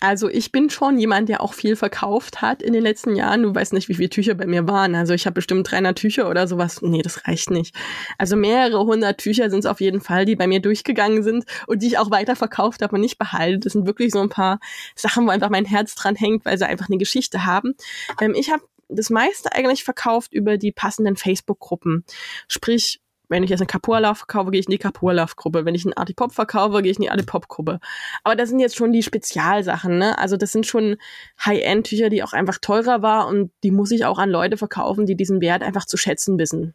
Also 0.00 0.28
ich 0.28 0.52
bin 0.52 0.70
schon 0.70 0.98
jemand, 0.98 1.28
der 1.28 1.40
auch 1.40 1.54
viel 1.54 1.74
verkauft 1.74 2.40
hat 2.40 2.62
in 2.62 2.72
den 2.72 2.82
letzten 2.82 3.16
Jahren. 3.16 3.42
Du 3.42 3.54
weißt 3.54 3.72
nicht, 3.72 3.88
wie 3.88 3.94
viele 3.94 4.10
Tücher 4.10 4.34
bei 4.34 4.46
mir 4.46 4.68
waren. 4.68 4.94
Also 4.94 5.12
ich 5.12 5.26
habe 5.26 5.34
bestimmt 5.34 5.70
300 5.70 5.98
Tücher 5.98 6.30
oder 6.30 6.46
sowas. 6.46 6.82
Nee, 6.82 7.02
das 7.02 7.26
reicht 7.26 7.50
nicht. 7.50 7.74
Also 8.16 8.36
mehrere 8.36 8.78
hundert 8.84 9.18
Tücher 9.18 9.50
sind 9.50 9.60
es 9.60 9.66
auf 9.66 9.80
jeden 9.80 10.00
Fall, 10.00 10.24
die 10.24 10.36
bei 10.36 10.46
mir 10.46 10.60
durchgegangen 10.60 11.22
sind 11.22 11.44
und 11.66 11.82
die 11.82 11.88
ich 11.88 11.98
auch 11.98 12.10
weiter 12.10 12.36
verkauft 12.36 12.82
habe 12.82 12.94
und 12.94 13.00
nicht 13.00 13.18
behalten. 13.18 13.60
Das 13.60 13.72
sind 13.72 13.86
wirklich 13.86 14.12
so 14.12 14.20
ein 14.20 14.28
paar 14.28 14.60
Sachen, 14.94 15.26
wo 15.26 15.30
einfach 15.30 15.50
mein 15.50 15.64
Herz 15.64 15.94
dran 15.96 16.14
hängt, 16.14 16.44
weil 16.44 16.58
sie 16.58 16.66
einfach 16.66 16.88
eine 16.88 16.98
Geschichte 16.98 17.44
haben. 17.44 17.74
Ähm, 18.20 18.34
ich 18.36 18.50
habe 18.50 18.62
das 18.88 19.10
meiste 19.10 19.52
eigentlich 19.52 19.84
verkauft 19.84 20.32
über 20.32 20.56
die 20.56 20.72
passenden 20.72 21.16
Facebook-Gruppen. 21.16 22.04
Sprich, 22.48 23.00
wenn 23.28 23.42
ich 23.42 23.50
jetzt 23.50 23.60
eine 23.60 23.66
Kapurlauf 23.66 24.18
verkaufe, 24.18 24.50
gehe 24.50 24.60
ich 24.60 24.66
in 24.66 24.72
die 24.72 24.78
Kapurlauf-Gruppe. 24.78 25.64
Wenn 25.64 25.74
ich 25.74 25.84
einen 25.84 25.94
Artipop 25.94 26.32
verkaufe, 26.32 26.82
gehe 26.82 26.90
ich 26.90 26.98
in 26.98 27.02
die 27.02 27.10
Artipop-Gruppe. 27.10 27.80
Aber 28.24 28.36
das 28.36 28.48
sind 28.48 28.58
jetzt 28.58 28.76
schon 28.76 28.92
die 28.92 29.02
Spezialsachen, 29.02 29.98
ne? 29.98 30.18
Also 30.18 30.36
das 30.36 30.52
sind 30.52 30.66
schon 30.66 30.96
High-End-Tücher, 31.44 32.08
die 32.08 32.22
auch 32.22 32.32
einfach 32.32 32.58
teurer 32.58 33.02
war 33.02 33.28
und 33.28 33.50
die 33.62 33.70
muss 33.70 33.90
ich 33.90 34.04
auch 34.04 34.18
an 34.18 34.30
Leute 34.30 34.56
verkaufen, 34.56 35.06
die 35.06 35.16
diesen 35.16 35.40
Wert 35.40 35.62
einfach 35.62 35.84
zu 35.84 35.96
schätzen 35.96 36.38
wissen. 36.38 36.74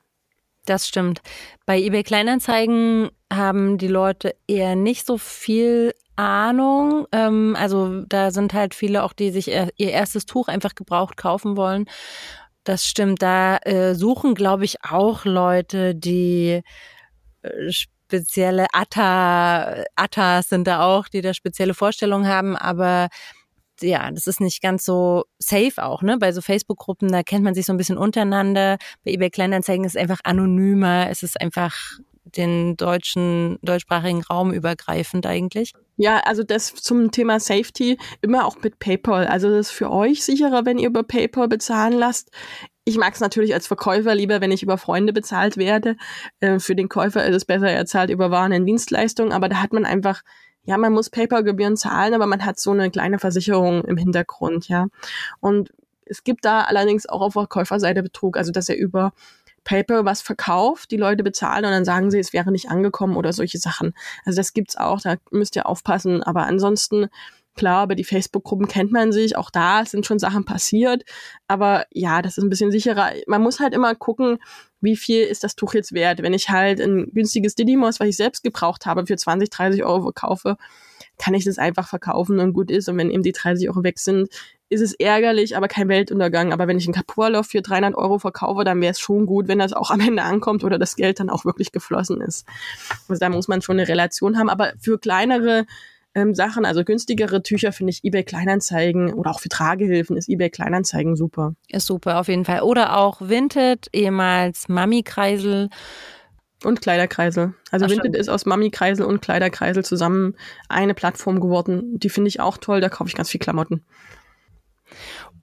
Das 0.65 0.87
stimmt. 0.87 1.21
Bei 1.65 1.77
eBay 1.77 2.03
Kleinanzeigen 2.03 3.09
haben 3.31 3.77
die 3.77 3.87
Leute 3.87 4.35
eher 4.47 4.75
nicht 4.75 5.05
so 5.05 5.17
viel 5.17 5.93
Ahnung. 6.15 7.07
Ähm, 7.11 7.57
also 7.59 8.03
da 8.07 8.31
sind 8.31 8.53
halt 8.53 8.73
viele 8.73 9.03
auch, 9.03 9.13
die 9.13 9.31
sich 9.31 9.47
ihr 9.49 9.71
erstes 9.77 10.25
Tuch 10.25 10.47
einfach 10.47 10.75
gebraucht 10.75 11.17
kaufen 11.17 11.57
wollen 11.57 11.85
das 12.63 12.87
stimmt. 12.87 13.21
Da 13.21 13.57
äh, 13.57 13.95
suchen, 13.95 14.35
glaube 14.35 14.65
ich, 14.65 14.83
auch 14.83 15.25
Leute, 15.25 15.95
die 15.95 16.61
äh, 17.41 17.71
spezielle 17.71 18.67
Atta, 18.73 19.83
Attas 19.95 20.49
sind 20.49 20.67
da 20.67 20.83
auch, 20.83 21.07
die 21.07 21.21
da 21.21 21.33
spezielle 21.33 21.73
Vorstellungen 21.73 22.27
haben, 22.27 22.55
aber 22.55 23.09
ja, 23.81 24.11
das 24.11 24.27
ist 24.27 24.39
nicht 24.39 24.61
ganz 24.61 24.85
so 24.85 25.25
safe 25.39 25.83
auch, 25.83 26.03
ne? 26.03 26.17
Bei 26.19 26.31
so 26.31 26.41
Facebook-Gruppen, 26.41 27.11
da 27.11 27.23
kennt 27.23 27.43
man 27.43 27.55
sich 27.55 27.65
so 27.65 27.73
ein 27.73 27.77
bisschen 27.77 27.97
untereinander. 27.97 28.77
Bei 29.03 29.11
eBay 29.11 29.29
Kleinanzeigen 29.29 29.83
ist 29.85 29.95
es 29.95 30.01
einfach 30.01 30.19
anonymer, 30.23 31.09
es 31.09 31.23
ist 31.23 31.41
einfach 31.41 31.75
den 32.25 32.77
deutschen, 32.77 33.59
deutschsprachigen 33.61 34.23
Raum 34.23 34.53
übergreifend 34.53 35.25
eigentlich. 35.25 35.73
Ja, 35.97 36.19
also 36.19 36.43
das 36.43 36.73
zum 36.73 37.11
Thema 37.11 37.39
Safety 37.39 37.97
immer 38.21 38.45
auch 38.45 38.57
mit 38.61 38.79
PayPal. 38.79 39.27
Also 39.27 39.49
das 39.49 39.67
ist 39.67 39.71
für 39.71 39.91
euch 39.91 40.23
sicherer, 40.23 40.65
wenn 40.65 40.79
ihr 40.79 40.87
über 40.87 41.03
PayPal 41.03 41.47
bezahlen 41.47 41.93
lasst. 41.93 42.31
Ich 42.85 42.97
mag 42.97 43.13
es 43.13 43.19
natürlich 43.19 43.53
als 43.53 43.67
Verkäufer 43.67 44.15
lieber, 44.15 44.41
wenn 44.41 44.51
ich 44.51 44.63
über 44.63 44.77
Freunde 44.77 45.13
bezahlt 45.13 45.57
werde. 45.57 45.95
Äh, 46.39 46.59
für 46.59 46.75
den 46.75 46.89
Käufer 46.89 47.25
ist 47.25 47.35
es 47.35 47.45
besser, 47.45 47.69
er 47.69 47.85
zahlt 47.85 48.09
über 48.09 48.31
Waren 48.31 48.53
und 48.53 48.65
Dienstleistungen, 48.65 49.31
aber 49.31 49.47
da 49.47 49.61
hat 49.61 49.71
man 49.71 49.85
einfach, 49.85 50.21
ja, 50.63 50.77
man 50.77 50.93
muss 50.93 51.09
PayPal-Gebühren 51.09 51.77
zahlen, 51.77 52.13
aber 52.13 52.25
man 52.25 52.45
hat 52.45 52.59
so 52.59 52.71
eine 52.71 52.89
kleine 52.89 53.19
Versicherung 53.19 53.83
im 53.85 53.97
Hintergrund, 53.97 54.67
ja. 54.67 54.87
Und 55.39 55.71
es 56.05 56.23
gibt 56.23 56.43
da 56.45 56.61
allerdings 56.61 57.07
auch 57.07 57.21
auf 57.21 57.33
der 57.33 57.47
Käuferseite 57.47 58.03
Betrug, 58.03 58.37
also 58.37 58.51
dass 58.51 58.67
er 58.67 58.77
über 58.77 59.13
PayPal 59.63 60.05
was 60.05 60.21
verkauft, 60.21 60.91
die 60.91 60.97
Leute 60.97 61.23
bezahlen 61.23 61.65
und 61.65 61.71
dann 61.71 61.85
sagen 61.85 62.11
sie, 62.11 62.19
es 62.19 62.33
wäre 62.33 62.51
nicht 62.51 62.69
angekommen 62.69 63.15
oder 63.15 63.33
solche 63.33 63.57
Sachen. 63.57 63.93
Also 64.25 64.37
das 64.37 64.53
gibt's 64.53 64.77
auch, 64.77 65.01
da 65.01 65.15
müsst 65.31 65.55
ihr 65.55 65.65
aufpassen. 65.67 66.23
Aber 66.23 66.43
ansonsten, 66.45 67.07
klar, 67.55 67.85
über 67.85 67.95
die 67.95 68.03
Facebook-Gruppen 68.03 68.67
kennt 68.67 68.91
man 68.91 69.11
sich, 69.11 69.37
auch 69.37 69.49
da 69.49 69.85
sind 69.85 70.05
schon 70.05 70.19
Sachen 70.19 70.45
passiert. 70.45 71.03
Aber 71.47 71.85
ja, 71.91 72.21
das 72.21 72.37
ist 72.37 72.43
ein 72.43 72.49
bisschen 72.49 72.71
sicherer. 72.71 73.11
Man 73.27 73.41
muss 73.41 73.59
halt 73.59 73.73
immer 73.73 73.95
gucken, 73.95 74.39
wie 74.81 74.97
viel 74.97 75.23
ist 75.23 75.43
das 75.43 75.55
Tuch 75.55 75.73
jetzt 75.73 75.93
wert. 75.93 76.21
Wenn 76.21 76.33
ich 76.33 76.49
halt 76.49 76.81
ein 76.81 77.09
günstiges 77.13 77.55
Didymos, 77.55 77.99
was 77.99 78.07
ich 78.09 78.17
selbst 78.17 78.43
gebraucht 78.43 78.85
habe, 78.85 79.05
für 79.05 79.15
20, 79.15 79.49
30 79.49 79.83
Euro 79.83 80.03
verkaufe, 80.03 80.57
kann 81.17 81.33
ich 81.33 81.45
das 81.45 81.57
einfach 81.57 81.87
verkaufen 81.87 82.39
und 82.39 82.53
gut 82.53 82.69
ist. 82.69 82.89
Und 82.89 82.97
wenn 82.97 83.09
eben 83.09 83.23
die 83.23 83.31
30 83.31 83.69
Euro 83.69 83.83
weg 83.83 83.99
sind, 83.99 84.27
ist 84.73 84.81
es 84.81 84.93
ärgerlich, 84.93 85.55
aber 85.55 85.67
kein 85.67 85.87
Weltuntergang. 85.87 86.51
Aber 86.51 86.67
wenn 86.67 86.77
ich 86.77 86.85
einen 86.85 86.93
Kapurlauf 86.93 87.47
für 87.47 87.61
300 87.61 87.95
Euro 87.95 88.19
verkaufe, 88.19 88.63
dann 88.63 88.81
wäre 88.81 88.91
es 88.91 88.99
schon 88.99 89.25
gut, 89.25 89.47
wenn 89.47 89.59
das 89.59 89.73
auch 89.73 89.91
am 89.91 89.99
Ende 89.99 90.23
ankommt 90.23 90.63
oder 90.63 90.79
das 90.79 90.95
Geld 90.95 91.19
dann 91.19 91.29
auch 91.29 91.45
wirklich 91.45 91.71
geflossen 91.71 92.19
ist. 92.21 92.45
Also 93.07 93.19
da 93.19 93.29
muss 93.29 93.47
man 93.47 93.61
schon 93.61 93.79
eine 93.79 93.87
Relation 93.87 94.37
haben. 94.37 94.49
Aber 94.49 94.73
für 94.79 94.99
kleinere 94.99 95.65
ähm, 96.15 96.35
Sachen, 96.35 96.65
also 96.65 96.83
günstigere 96.83 97.41
Tücher, 97.41 97.71
finde 97.71 97.91
ich 97.91 98.03
eBay 98.03 98.23
Kleinanzeigen 98.23 99.13
oder 99.13 99.31
auch 99.31 99.39
für 99.39 99.49
Tragehilfen 99.49 100.17
ist 100.17 100.29
eBay 100.29 100.49
Kleinanzeigen 100.49 101.15
super. 101.15 101.55
Ist 101.69 101.87
super, 101.87 102.19
auf 102.19 102.27
jeden 102.27 102.45
Fall. 102.45 102.61
Oder 102.61 102.97
auch 102.97 103.21
Vinted, 103.21 103.87
ehemals 103.93 104.69
Mami-Kreisel. 104.69 105.69
Und 106.63 106.81
Kleiderkreisel. 106.81 107.53
Also 107.71 107.85
Ach, 107.85 107.89
Vinted 107.89 108.15
ist 108.15 108.29
aus 108.29 108.45
Mami-Kreisel 108.45 109.05
und 109.05 109.21
Kleiderkreisel 109.21 109.83
zusammen 109.83 110.35
eine 110.69 110.93
Plattform 110.93 111.41
geworden. 111.41 111.99
Die 111.99 112.09
finde 112.09 112.29
ich 112.29 112.39
auch 112.39 112.57
toll, 112.57 112.79
da 112.79 112.89
kaufe 112.89 113.09
ich 113.09 113.15
ganz 113.15 113.29
viel 113.29 113.39
Klamotten. 113.39 113.83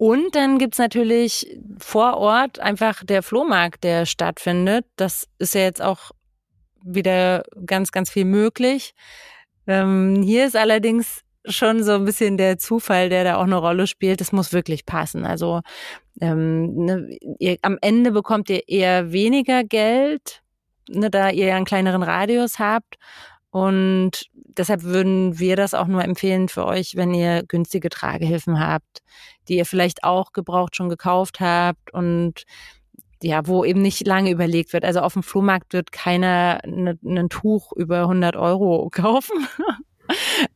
Und 0.00 0.34
dann 0.34 0.58
gibt's 0.58 0.78
natürlich 0.78 1.58
vor 1.78 2.16
Ort 2.16 2.58
einfach 2.58 3.04
der 3.04 3.22
Flohmarkt, 3.22 3.84
der 3.84 4.06
stattfindet. 4.06 4.86
Das 4.96 5.28
ist 5.38 5.54
ja 5.54 5.60
jetzt 5.60 5.82
auch 5.82 6.12
wieder 6.82 7.42
ganz, 7.66 7.92
ganz 7.92 8.08
viel 8.08 8.24
möglich. 8.24 8.94
Ähm, 9.66 10.22
hier 10.22 10.46
ist 10.46 10.56
allerdings 10.56 11.20
schon 11.44 11.82
so 11.82 11.92
ein 11.92 12.06
bisschen 12.06 12.38
der 12.38 12.56
Zufall, 12.56 13.10
der 13.10 13.24
da 13.24 13.36
auch 13.36 13.42
eine 13.42 13.58
Rolle 13.58 13.86
spielt. 13.86 14.22
Das 14.22 14.32
muss 14.32 14.54
wirklich 14.54 14.86
passen. 14.86 15.26
Also 15.26 15.60
ähm, 16.22 16.74
ne, 16.86 17.18
ihr, 17.38 17.58
am 17.60 17.76
Ende 17.82 18.10
bekommt 18.10 18.48
ihr 18.48 18.66
eher 18.70 19.12
weniger 19.12 19.64
Geld 19.64 20.40
ne, 20.88 21.10
da 21.10 21.28
ihr 21.28 21.48
ja 21.48 21.56
einen 21.56 21.66
kleineren 21.66 22.02
Radius 22.02 22.58
habt. 22.58 22.96
Und 23.50 24.26
deshalb 24.32 24.84
würden 24.84 25.38
wir 25.38 25.56
das 25.56 25.74
auch 25.74 25.88
nur 25.88 26.04
empfehlen 26.04 26.48
für 26.48 26.66
euch, 26.66 26.94
wenn 26.94 27.12
ihr 27.12 27.42
günstige 27.42 27.88
Tragehilfen 27.88 28.60
habt, 28.60 29.02
die 29.48 29.56
ihr 29.56 29.66
vielleicht 29.66 30.04
auch 30.04 30.32
gebraucht 30.32 30.76
schon 30.76 30.88
gekauft 30.88 31.40
habt 31.40 31.92
und 31.92 32.44
ja, 33.22 33.46
wo 33.46 33.64
eben 33.64 33.82
nicht 33.82 34.06
lange 34.06 34.30
überlegt 34.30 34.72
wird. 34.72 34.84
Also 34.84 35.00
auf 35.00 35.12
dem 35.12 35.22
Flohmarkt 35.22 35.72
wird 35.72 35.92
keiner 35.92 36.60
ein 36.64 36.98
ne, 37.02 37.28
Tuch 37.28 37.72
über 37.72 38.02
100 38.02 38.36
Euro 38.36 38.88
kaufen. 38.92 39.46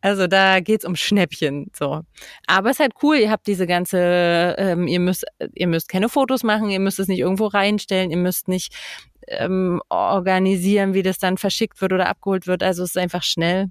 Also 0.00 0.26
da 0.26 0.60
geht's 0.60 0.84
um 0.84 0.96
Schnäppchen. 0.96 1.70
So. 1.74 2.02
Aber 2.46 2.70
es 2.70 2.76
ist 2.76 2.80
halt 2.80 2.92
cool, 3.02 3.16
ihr 3.16 3.30
habt 3.30 3.46
diese 3.46 3.66
ganze, 3.66 4.54
ähm, 4.58 4.86
ihr 4.86 5.00
müsst, 5.00 5.24
ihr 5.54 5.66
müsst 5.66 5.88
keine 5.88 6.08
Fotos 6.08 6.42
machen, 6.42 6.70
ihr 6.70 6.80
müsst 6.80 6.98
es 6.98 7.08
nicht 7.08 7.20
irgendwo 7.20 7.46
reinstellen, 7.46 8.10
ihr 8.10 8.16
müsst 8.16 8.48
nicht 8.48 8.74
ähm, 9.28 9.80
organisieren, 9.88 10.94
wie 10.94 11.02
das 11.02 11.18
dann 11.18 11.38
verschickt 11.38 11.80
wird 11.80 11.92
oder 11.92 12.08
abgeholt 12.08 12.46
wird. 12.46 12.62
Also 12.62 12.82
es 12.82 12.90
ist 12.90 12.98
einfach 12.98 13.22
schnell. 13.22 13.70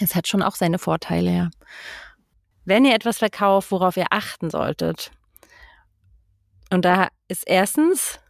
Es 0.00 0.14
hat 0.14 0.28
schon 0.28 0.42
auch 0.42 0.54
seine 0.54 0.78
Vorteile, 0.78 1.30
ja. 1.30 1.50
Wenn 2.64 2.84
ihr 2.84 2.94
etwas 2.94 3.18
verkauft, 3.18 3.72
worauf 3.72 3.96
ihr 3.96 4.06
achten 4.10 4.48
solltet. 4.48 5.10
Und 6.70 6.84
da 6.84 7.08
ist 7.28 7.44
erstens 7.46 8.20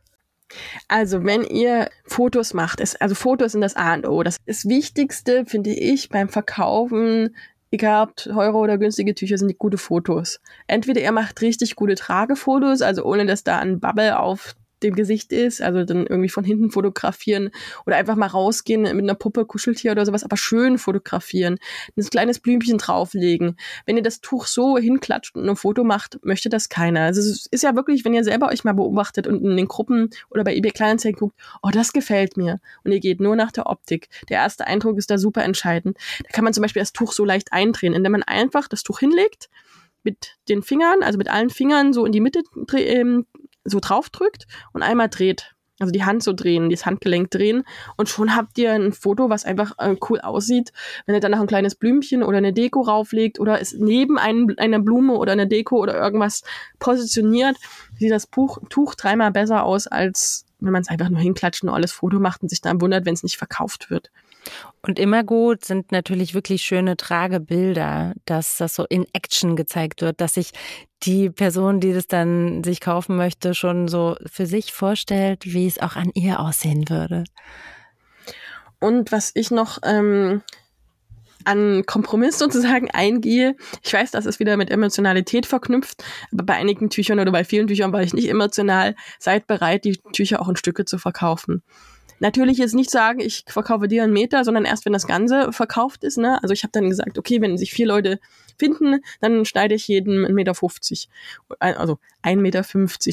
also, 0.88 1.24
wenn 1.24 1.44
ihr 1.44 1.88
Fotos 2.04 2.54
macht, 2.54 2.80
ist, 2.80 3.00
also 3.00 3.14
Fotos 3.14 3.52
sind 3.52 3.60
das 3.60 3.76
A 3.76 3.94
und 3.94 4.06
O. 4.06 4.22
Das, 4.22 4.36
das 4.46 4.68
Wichtigste, 4.68 5.44
finde 5.46 5.70
ich, 5.70 6.08
beim 6.08 6.28
Verkaufen, 6.28 7.34
egal 7.70 8.08
ob 8.08 8.16
teure 8.16 8.56
oder 8.56 8.78
günstige 8.78 9.14
Tücher, 9.14 9.38
sind 9.38 9.48
die 9.48 9.56
gute 9.56 9.78
Fotos. 9.78 10.40
Entweder 10.66 11.00
ihr 11.00 11.12
macht 11.12 11.40
richtig 11.42 11.76
gute 11.76 11.94
Tragefotos, 11.94 12.82
also 12.82 13.04
ohne 13.04 13.26
dass 13.26 13.44
da 13.44 13.58
ein 13.58 13.80
Bubble 13.80 14.18
auf 14.18 14.54
dem 14.82 14.94
Gesicht 14.94 15.32
ist, 15.32 15.62
also 15.62 15.84
dann 15.84 16.06
irgendwie 16.06 16.28
von 16.28 16.44
hinten 16.44 16.70
fotografieren 16.70 17.50
oder 17.86 17.96
einfach 17.96 18.16
mal 18.16 18.26
rausgehen 18.26 18.82
mit 18.82 18.92
einer 18.92 19.14
Puppe, 19.14 19.44
Kuscheltier 19.44 19.92
oder 19.92 20.06
sowas, 20.06 20.24
aber 20.24 20.36
schön 20.36 20.78
fotografieren, 20.78 21.58
ein 21.96 22.04
kleines 22.04 22.40
Blümchen 22.40 22.78
drauflegen. 22.78 23.56
Wenn 23.86 23.96
ihr 23.96 24.02
das 24.02 24.20
Tuch 24.20 24.46
so 24.46 24.78
hinklatscht 24.78 25.36
und 25.36 25.48
ein 25.48 25.56
Foto 25.56 25.84
macht, 25.84 26.18
möchte 26.24 26.48
das 26.48 26.68
keiner. 26.68 27.02
Also 27.02 27.20
es 27.20 27.46
ist 27.50 27.62
ja 27.62 27.74
wirklich, 27.74 28.04
wenn 28.04 28.14
ihr 28.14 28.24
selber 28.24 28.48
euch 28.48 28.64
mal 28.64 28.72
beobachtet 28.72 29.26
und 29.26 29.42
in 29.44 29.56
den 29.56 29.68
Gruppen 29.68 30.10
oder 30.30 30.44
bei 30.44 30.54
eBay 30.54 30.72
Kleinanzeigen 30.72 31.18
guckt, 31.18 31.36
oh, 31.62 31.70
das 31.72 31.92
gefällt 31.92 32.36
mir 32.36 32.60
und 32.84 32.92
ihr 32.92 33.00
geht 33.00 33.20
nur 33.20 33.36
nach 33.36 33.52
der 33.52 33.66
Optik. 33.66 34.08
Der 34.28 34.38
erste 34.38 34.66
Eindruck 34.66 34.98
ist 34.98 35.10
da 35.10 35.18
super 35.18 35.44
entscheidend. 35.44 35.96
Da 36.24 36.30
kann 36.30 36.44
man 36.44 36.52
zum 36.52 36.62
Beispiel 36.62 36.82
das 36.82 36.92
Tuch 36.92 37.12
so 37.12 37.24
leicht 37.24 37.52
eindrehen, 37.52 37.94
indem 37.94 38.12
man 38.12 38.22
einfach 38.22 38.68
das 38.68 38.82
Tuch 38.82 38.98
hinlegt, 38.98 39.48
mit 40.04 40.36
den 40.48 40.62
Fingern, 40.62 41.02
also 41.02 41.18
mit 41.18 41.28
allen 41.28 41.50
Fingern 41.50 41.92
so 41.92 42.04
in 42.04 42.12
die 42.12 42.20
Mitte 42.20 42.42
ähm, 42.74 43.26
so 43.64 43.78
draufdrückt 43.80 44.46
und 44.72 44.82
einmal 44.82 45.08
dreht. 45.08 45.54
Also 45.78 45.90
die 45.90 46.04
Hand 46.04 46.22
so 46.22 46.32
drehen, 46.32 46.70
das 46.70 46.86
Handgelenk 46.86 47.30
drehen 47.30 47.64
und 47.96 48.08
schon 48.08 48.36
habt 48.36 48.56
ihr 48.56 48.72
ein 48.72 48.92
Foto, 48.92 49.30
was 49.30 49.44
einfach 49.44 49.72
äh, 49.78 49.96
cool 50.08 50.20
aussieht. 50.20 50.72
Wenn 51.06 51.16
ihr 51.16 51.20
dann 51.20 51.32
noch 51.32 51.40
ein 51.40 51.48
kleines 51.48 51.74
Blümchen 51.74 52.22
oder 52.22 52.38
eine 52.38 52.52
Deko 52.52 52.82
rauflegt 52.82 53.40
oder 53.40 53.60
es 53.60 53.72
neben 53.72 54.16
ein, 54.16 54.54
einer 54.58 54.78
Blume 54.78 55.14
oder 55.14 55.32
einer 55.32 55.46
Deko 55.46 55.78
oder 55.78 55.96
irgendwas 55.96 56.44
positioniert, 56.78 57.56
sieht 57.98 58.12
das 58.12 58.28
Buch, 58.28 58.58
Tuch 58.68 58.94
dreimal 58.94 59.32
besser 59.32 59.64
aus, 59.64 59.88
als 59.88 60.46
wenn 60.60 60.72
man 60.72 60.82
es 60.82 60.88
einfach 60.88 61.08
nur 61.08 61.20
hinklatscht 61.20 61.64
und 61.64 61.70
alles 61.70 61.90
Foto 61.90 62.20
macht 62.20 62.42
und 62.42 62.48
sich 62.48 62.60
dann 62.60 62.80
wundert, 62.80 63.04
wenn 63.04 63.14
es 63.14 63.24
nicht 63.24 63.36
verkauft 63.36 63.90
wird. 63.90 64.12
Und 64.82 64.98
immer 64.98 65.22
gut 65.22 65.64
sind 65.64 65.92
natürlich 65.92 66.34
wirklich 66.34 66.62
schöne 66.62 66.96
Tragebilder, 66.96 68.14
dass 68.24 68.56
das 68.56 68.74
so 68.74 68.84
in 68.88 69.06
Action 69.12 69.54
gezeigt 69.54 70.02
wird, 70.02 70.20
dass 70.20 70.34
sich 70.34 70.50
die 71.04 71.30
Person, 71.30 71.80
die 71.80 71.92
das 71.92 72.06
dann 72.06 72.64
sich 72.64 72.80
kaufen 72.80 73.16
möchte, 73.16 73.54
schon 73.54 73.88
so 73.88 74.16
für 74.26 74.46
sich 74.46 74.72
vorstellt, 74.72 75.44
wie 75.44 75.66
es 75.66 75.80
auch 75.80 75.96
an 75.96 76.10
ihr 76.14 76.40
aussehen 76.40 76.88
würde. 76.88 77.24
Und 78.80 79.12
was 79.12 79.30
ich 79.34 79.52
noch 79.52 79.78
ähm, 79.84 80.42
an 81.44 81.84
Kompromiss 81.86 82.38
sozusagen 82.38 82.90
eingehe. 82.90 83.56
Ich 83.82 83.92
weiß, 83.92 84.10
das 84.10 84.26
ist 84.26 84.40
wieder 84.40 84.56
mit 84.56 84.70
Emotionalität 84.70 85.46
verknüpft, 85.46 86.04
aber 86.32 86.44
bei 86.44 86.54
einigen 86.54 86.90
Tüchern 86.90 87.20
oder 87.20 87.32
bei 87.32 87.44
vielen 87.44 87.66
Tüchern 87.66 87.92
war 87.92 88.02
ich 88.02 88.14
nicht 88.14 88.28
emotional. 88.28 88.94
Seid 89.18 89.46
bereit, 89.46 89.84
die 89.84 89.98
Tücher 90.12 90.40
auch 90.40 90.48
in 90.48 90.56
Stücke 90.56 90.84
zu 90.84 90.98
verkaufen. 90.98 91.62
Natürlich 92.22 92.58
jetzt 92.58 92.76
nicht 92.76 92.88
sagen, 92.88 93.18
ich 93.18 93.42
verkaufe 93.48 93.88
dir 93.88 94.04
einen 94.04 94.12
Meter, 94.12 94.44
sondern 94.44 94.64
erst, 94.64 94.86
wenn 94.86 94.92
das 94.92 95.08
Ganze 95.08 95.50
verkauft 95.50 96.04
ist. 96.04 96.18
Ne? 96.18 96.40
Also 96.40 96.52
ich 96.52 96.62
habe 96.62 96.70
dann 96.70 96.88
gesagt, 96.88 97.18
okay, 97.18 97.40
wenn 97.40 97.58
sich 97.58 97.72
vier 97.72 97.88
Leute 97.88 98.20
finden, 98.56 99.00
dann 99.20 99.44
schneide 99.44 99.74
ich 99.74 99.88
jedem 99.88 100.24
1,50 100.24 100.30
Meter. 100.32 100.54
Also 101.58 101.98
1,50 102.22 102.36
Meter. 102.36 102.62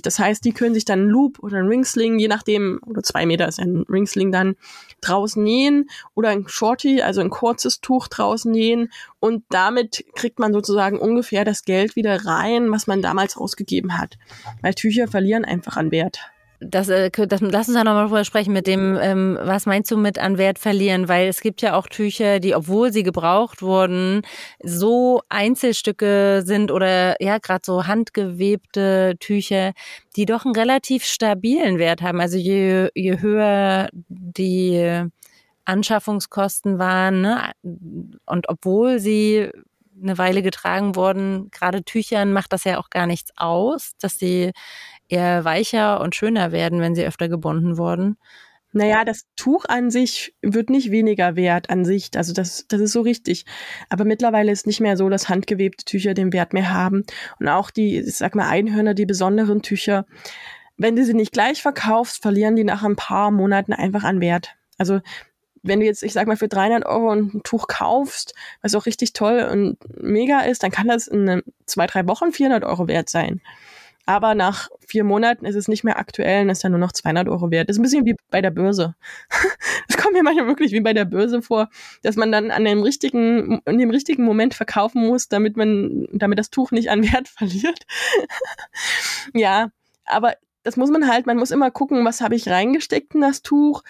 Das 0.03 0.19
heißt, 0.19 0.45
die 0.45 0.51
können 0.51 0.75
sich 0.75 0.85
dann 0.85 0.99
einen 0.99 1.09
Loop 1.09 1.39
oder 1.39 1.57
einen 1.57 1.69
Ringsling, 1.69 2.19
je 2.19 2.27
nachdem, 2.27 2.79
oder 2.85 3.01
zwei 3.01 3.25
Meter 3.25 3.47
ist 3.47 3.59
ein 3.59 3.83
Ringsling 3.89 4.31
dann, 4.31 4.55
draußen 5.01 5.43
nähen 5.43 5.89
oder 6.13 6.29
ein 6.29 6.47
Shorty, 6.47 7.01
also 7.01 7.21
ein 7.21 7.31
kurzes 7.31 7.81
Tuch 7.81 8.09
draußen 8.09 8.51
nähen. 8.51 8.91
Und 9.19 9.43
damit 9.49 10.05
kriegt 10.13 10.37
man 10.37 10.53
sozusagen 10.53 10.99
ungefähr 10.99 11.45
das 11.45 11.63
Geld 11.63 11.95
wieder 11.95 12.27
rein, 12.27 12.71
was 12.71 12.85
man 12.85 13.01
damals 13.01 13.37
ausgegeben 13.37 13.97
hat. 13.97 14.19
Weil 14.61 14.75
Tücher 14.75 15.07
verlieren 15.07 15.45
einfach 15.45 15.77
an 15.77 15.89
Wert 15.89 16.19
das, 16.59 16.89
äh, 16.89 17.09
das, 17.09 17.41
lass 17.41 17.67
uns 17.67 17.77
da 17.77 17.83
nochmal 17.83 18.05
drüber 18.05 18.25
sprechen 18.25 18.53
mit 18.53 18.67
dem, 18.67 18.97
ähm, 19.01 19.37
was 19.41 19.65
meinst 19.65 19.89
du 19.91 19.97
mit 19.97 20.19
an 20.19 20.37
Wert 20.37 20.59
verlieren? 20.59 21.07
Weil 21.07 21.27
es 21.27 21.41
gibt 21.41 21.61
ja 21.61 21.75
auch 21.75 21.87
Tücher, 21.87 22.39
die, 22.39 22.55
obwohl 22.55 22.91
sie 22.91 23.03
gebraucht 23.03 23.61
wurden, 23.61 24.21
so 24.63 25.21
Einzelstücke 25.29 26.41
sind 26.45 26.71
oder 26.71 27.21
ja, 27.21 27.37
gerade 27.37 27.61
so 27.65 27.87
handgewebte 27.87 29.15
Tücher, 29.19 29.71
die 30.15 30.25
doch 30.25 30.45
einen 30.45 30.55
relativ 30.55 31.05
stabilen 31.05 31.79
Wert 31.79 32.01
haben. 32.01 32.19
Also 32.19 32.37
je, 32.37 32.89
je 32.93 33.19
höher 33.19 33.89
die 34.09 35.05
Anschaffungskosten 35.65 36.79
waren, 36.79 37.21
ne, 37.21 37.51
und 38.25 38.49
obwohl 38.49 38.99
sie 38.99 39.49
eine 40.01 40.17
Weile 40.17 40.41
getragen 40.41 40.95
wurden, 40.95 41.49
gerade 41.51 41.83
Tüchern 41.83 42.33
macht 42.33 42.53
das 42.53 42.63
ja 42.63 42.79
auch 42.79 42.89
gar 42.89 43.05
nichts 43.05 43.31
aus, 43.35 43.91
dass 43.99 44.17
sie 44.17 44.51
eher 45.09 45.43
weicher 45.43 45.99
und 46.01 46.15
schöner 46.15 46.51
werden, 46.51 46.79
wenn 46.79 46.95
sie 46.95 47.05
öfter 47.05 47.27
gebunden 47.27 47.77
wurden. 47.77 48.17
Naja, 48.71 49.03
das 49.03 49.25
Tuch 49.35 49.65
an 49.67 49.89
sich 49.89 50.35
wird 50.43 50.69
nicht 50.69 50.91
weniger 50.91 51.35
wert 51.35 51.71
an 51.71 51.85
sich. 51.85 52.11
Also 52.15 52.33
das, 52.33 52.65
das 52.67 52.79
ist 52.79 52.91
so 52.91 53.01
richtig. 53.01 53.45
Aber 53.89 54.05
mittlerweile 54.05 54.51
ist 54.51 54.67
nicht 54.67 54.79
mehr 54.79 54.95
so, 54.95 55.09
dass 55.09 55.27
handgewebte 55.27 55.85
Tücher 55.85 56.13
den 56.13 56.31
Wert 56.33 56.53
mehr 56.53 56.71
haben. 56.71 57.03
Und 57.39 57.47
auch 57.47 57.71
die, 57.71 57.97
ich 57.97 58.15
sag 58.15 58.35
mal, 58.35 58.47
Einhörner, 58.47 58.93
die 58.93 59.07
besonderen 59.07 59.63
Tücher, 59.63 60.05
wenn 60.77 60.95
du 60.95 61.03
sie 61.03 61.15
nicht 61.15 61.33
gleich 61.33 61.63
verkaufst, 61.63 62.21
verlieren 62.21 62.55
die 62.55 62.63
nach 62.63 62.83
ein 62.83 62.95
paar 62.95 63.31
Monaten 63.31 63.73
einfach 63.73 64.03
an 64.03 64.21
Wert. 64.21 64.55
Also 64.77 65.01
wenn 65.63 65.79
du 65.79 65.85
jetzt, 65.87 66.03
ich 66.03 66.13
sag 66.13 66.27
mal, 66.27 66.37
für 66.37 66.47
300 66.47 66.85
Euro 66.85 67.09
ein 67.11 67.41
Tuch 67.43 67.67
kaufst, 67.67 68.35
was 68.61 68.75
auch 68.75 68.85
richtig 68.85 69.13
toll 69.13 69.47
und 69.51 69.77
mega 69.99 70.41
ist, 70.41 70.61
dann 70.61 70.71
kann 70.71 70.87
das 70.87 71.07
in 71.07 71.41
zwei, 71.65 71.87
drei 71.87 72.07
Wochen 72.07 72.31
400 72.31 72.63
Euro 72.63 72.87
wert 72.87 73.09
sein. 73.09 73.41
Aber 74.09 74.33
nach 74.33 74.69
vier 74.79 75.03
Monaten 75.03 75.45
ist 75.45 75.53
es 75.53 75.67
nicht 75.67 75.83
mehr 75.83 75.99
aktuell 75.99 76.41
und 76.41 76.49
ist 76.49 76.63
dann 76.63 76.71
nur 76.71 76.79
noch 76.79 76.93
200 76.93 77.29
Euro 77.29 77.51
wert. 77.51 77.69
Das 77.69 77.75
ist 77.75 77.79
ein 77.79 77.83
bisschen 77.83 78.05
wie 78.07 78.15
bei 78.31 78.41
der 78.41 78.49
Börse. 78.49 78.95
Es 79.87 79.97
kommt 79.97 80.13
mir 80.13 80.23
manchmal 80.23 80.47
wirklich 80.47 80.71
wie 80.71 80.79
bei 80.79 80.93
der 80.93 81.05
Börse 81.05 81.43
vor, 81.43 81.69
dass 82.01 82.15
man 82.15 82.31
dann 82.31 82.49
an 82.49 82.65
dem 82.65 82.81
richtigen, 82.81 83.61
in 83.65 83.77
dem 83.77 83.91
richtigen 83.91 84.23
Moment 84.23 84.55
verkaufen 84.55 85.05
muss, 85.05 85.27
damit 85.27 85.57
man, 85.57 86.07
damit 86.11 86.39
das 86.39 86.49
Tuch 86.49 86.71
nicht 86.71 86.89
an 86.89 87.03
Wert 87.03 87.27
verliert. 87.37 87.85
ja, 89.35 89.69
aber 90.05 90.37
das 90.63 90.75
muss 90.75 90.89
man 90.89 91.07
halt, 91.07 91.27
man 91.27 91.37
muss 91.37 91.51
immer 91.51 91.69
gucken, 91.69 92.03
was 92.03 92.21
habe 92.21 92.33
ich 92.33 92.49
reingesteckt 92.49 93.13
in 93.13 93.21
das 93.21 93.43
Tuch, 93.43 93.83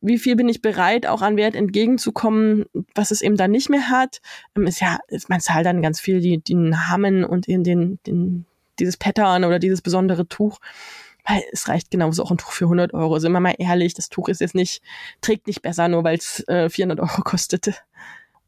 wie 0.00 0.16
viel 0.16 0.36
bin 0.36 0.48
ich 0.48 0.62
bereit, 0.62 1.06
auch 1.06 1.20
an 1.20 1.36
Wert 1.36 1.54
entgegenzukommen, 1.54 2.64
was 2.94 3.10
es 3.10 3.20
eben 3.20 3.36
dann 3.36 3.50
nicht 3.50 3.68
mehr 3.68 3.90
hat. 3.90 4.22
Ähm, 4.56 4.66
ist 4.66 4.80
ja, 4.80 5.00
man 5.28 5.40
zahlt 5.40 5.66
dann 5.66 5.82
ganz 5.82 6.00
viel 6.00 6.20
die, 6.20 6.38
die 6.38 6.54
Namen 6.54 7.24
und 7.24 7.46
in 7.46 7.62
den, 7.62 7.98
den 8.06 8.46
dieses 8.78 8.96
Pattern 8.96 9.44
oder 9.44 9.58
dieses 9.58 9.82
besondere 9.82 10.28
Tuch. 10.28 10.58
Weil 11.24 11.42
es 11.52 11.68
reicht 11.68 11.90
genauso 11.90 12.22
auch 12.22 12.30
ein 12.30 12.38
Tuch 12.38 12.52
für 12.52 12.66
100 12.66 12.94
Euro. 12.94 13.18
Sind 13.18 13.32
wir 13.32 13.40
mal 13.40 13.56
ehrlich, 13.58 13.94
das 13.94 14.08
Tuch 14.08 14.28
ist 14.28 14.40
jetzt 14.40 14.54
nicht, 14.54 14.80
trägt 15.20 15.48
nicht 15.48 15.60
besser, 15.60 15.88
nur 15.88 16.04
weil 16.04 16.18
es 16.18 16.46
äh, 16.48 16.70
400 16.70 17.00
Euro 17.00 17.22
kostete. 17.22 17.74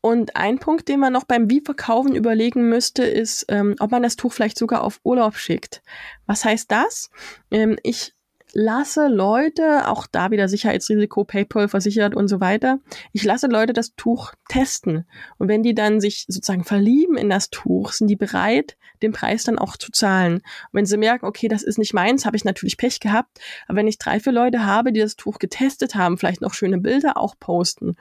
Und 0.00 0.36
ein 0.36 0.58
Punkt, 0.58 0.88
den 0.88 1.00
man 1.00 1.12
noch 1.12 1.24
beim 1.24 1.50
Wie-Verkaufen 1.50 2.14
überlegen 2.14 2.68
müsste, 2.68 3.02
ist, 3.02 3.46
ähm, 3.48 3.74
ob 3.80 3.90
man 3.90 4.02
das 4.02 4.14
Tuch 4.14 4.32
vielleicht 4.32 4.58
sogar 4.58 4.84
auf 4.84 5.00
Urlaub 5.02 5.36
schickt. 5.36 5.82
Was 6.26 6.44
heißt 6.44 6.70
das? 6.70 7.10
Ähm, 7.50 7.76
ich 7.82 8.14
lasse 8.52 9.08
Leute, 9.08 9.88
auch 9.88 10.06
da 10.06 10.30
wieder 10.30 10.48
Sicherheitsrisiko, 10.48 11.24
PayPal 11.24 11.68
versichert 11.68 12.14
und 12.14 12.28
so 12.28 12.40
weiter, 12.40 12.78
ich 13.12 13.24
lasse 13.24 13.46
Leute 13.46 13.72
das 13.72 13.94
Tuch 13.94 14.32
testen. 14.48 15.06
Und 15.38 15.48
wenn 15.48 15.62
die 15.62 15.74
dann 15.74 16.00
sich 16.00 16.24
sozusagen 16.28 16.64
verlieben 16.64 17.16
in 17.16 17.30
das 17.30 17.50
Tuch, 17.50 17.92
sind 17.92 18.08
die 18.08 18.16
bereit, 18.16 18.76
den 19.02 19.12
Preis 19.12 19.44
dann 19.44 19.58
auch 19.58 19.76
zu 19.76 19.92
zahlen. 19.92 20.34
Und 20.34 20.42
wenn 20.72 20.86
sie 20.86 20.96
merken, 20.96 21.26
okay, 21.26 21.48
das 21.48 21.62
ist 21.62 21.78
nicht 21.78 21.94
meins, 21.94 22.26
habe 22.26 22.36
ich 22.36 22.44
natürlich 22.44 22.76
Pech 22.76 23.00
gehabt. 23.00 23.38
Aber 23.66 23.78
wenn 23.78 23.88
ich 23.88 23.98
drei, 23.98 24.20
vier 24.20 24.32
Leute 24.32 24.64
habe, 24.64 24.92
die 24.92 25.00
das 25.00 25.16
Tuch 25.16 25.38
getestet 25.38 25.94
haben, 25.94 26.18
vielleicht 26.18 26.40
noch 26.40 26.54
schöne 26.54 26.78
Bilder 26.78 27.16
auch 27.16 27.34
posten, 27.38 27.96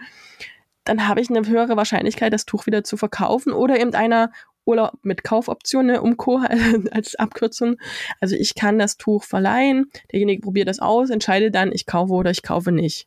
dann 0.88 1.08
habe 1.08 1.20
ich 1.20 1.30
eine 1.30 1.46
höhere 1.46 1.76
Wahrscheinlichkeit, 1.76 2.32
das 2.32 2.46
Tuch 2.46 2.66
wieder 2.66 2.84
zu 2.84 2.96
verkaufen 2.96 3.52
oder 3.52 3.80
eben 3.80 3.94
einer 3.94 4.32
Urlaub 4.68 4.94
mit 5.02 5.24
Kaufoption, 5.24 5.88
ne, 5.88 6.02
Umco 6.02 6.42
als 6.92 7.16
Abkürzung. 7.16 7.78
Also 8.20 8.36
ich 8.36 8.56
kann 8.56 8.78
das 8.78 8.98
Tuch 8.98 9.24
verleihen, 9.24 9.90
derjenige 10.12 10.42
probiert 10.42 10.68
das 10.68 10.80
aus, 10.80 11.10
entscheidet 11.10 11.56
dann, 11.56 11.72
ich 11.72 11.86
kaufe 11.86 12.14
oder 12.14 12.32
ich 12.32 12.44
kaufe 12.44 12.72
nicht. 12.72 13.06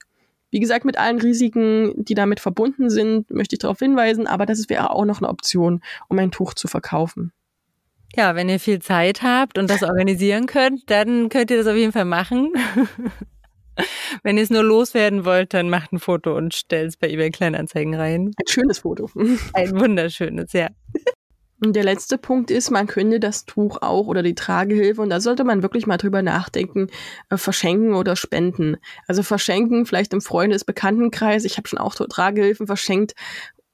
Wie 0.50 0.60
gesagt, 0.60 0.84
mit 0.84 0.98
allen 0.98 1.20
Risiken, 1.20 1.92
die 1.96 2.14
damit 2.14 2.40
verbunden 2.40 2.90
sind, 2.90 3.30
möchte 3.30 3.54
ich 3.54 3.60
darauf 3.60 3.78
hinweisen, 3.78 4.26
aber 4.26 4.46
das 4.46 4.68
wäre 4.68 4.90
auch 4.90 5.04
noch 5.04 5.18
eine 5.18 5.28
Option, 5.28 5.80
um 6.08 6.18
ein 6.18 6.32
Tuch 6.32 6.54
zu 6.54 6.66
verkaufen. 6.66 7.32
Ja, 8.16 8.34
wenn 8.34 8.48
ihr 8.48 8.58
viel 8.58 8.80
Zeit 8.80 9.22
habt 9.22 9.56
und 9.56 9.70
das 9.70 9.84
organisieren 9.84 10.46
könnt, 10.46 10.90
dann 10.90 11.28
könnt 11.28 11.52
ihr 11.52 11.58
das 11.58 11.68
auf 11.68 11.76
jeden 11.76 11.92
Fall 11.92 12.04
machen. 12.04 12.52
wenn 14.24 14.36
ihr 14.36 14.42
es 14.42 14.50
nur 14.50 14.64
loswerden 14.64 15.24
wollt, 15.24 15.54
dann 15.54 15.70
macht 15.70 15.92
ein 15.92 16.00
Foto 16.00 16.36
und 16.36 16.54
stellt 16.54 16.88
es 16.88 16.96
bei 16.96 17.08
eBay 17.08 17.30
Kleinanzeigen 17.30 17.94
rein. 17.94 18.32
Ein 18.36 18.48
schönes 18.48 18.80
Foto. 18.80 19.08
Ein 19.52 19.78
wunderschönes, 19.78 20.52
ja. 20.52 20.68
Und 21.62 21.74
der 21.74 21.84
letzte 21.84 22.16
Punkt 22.16 22.50
ist, 22.50 22.70
man 22.70 22.86
könnte 22.86 23.20
das 23.20 23.44
Tuch 23.44 23.78
auch 23.82 24.06
oder 24.06 24.22
die 24.22 24.34
Tragehilfe, 24.34 25.02
und 25.02 25.10
da 25.10 25.20
sollte 25.20 25.44
man 25.44 25.62
wirklich 25.62 25.86
mal 25.86 25.98
drüber 25.98 26.22
nachdenken, 26.22 26.88
äh, 27.28 27.36
verschenken 27.36 27.94
oder 27.94 28.16
spenden. 28.16 28.76
Also 29.06 29.22
verschenken, 29.22 29.84
vielleicht 29.84 30.12
im 30.14 30.22
Freundes-Bekanntenkreis. 30.22 31.44
Ich 31.44 31.58
habe 31.58 31.68
schon 31.68 31.78
auch 31.78 31.94
Tragehilfen 31.94 32.66
verschenkt 32.66 33.14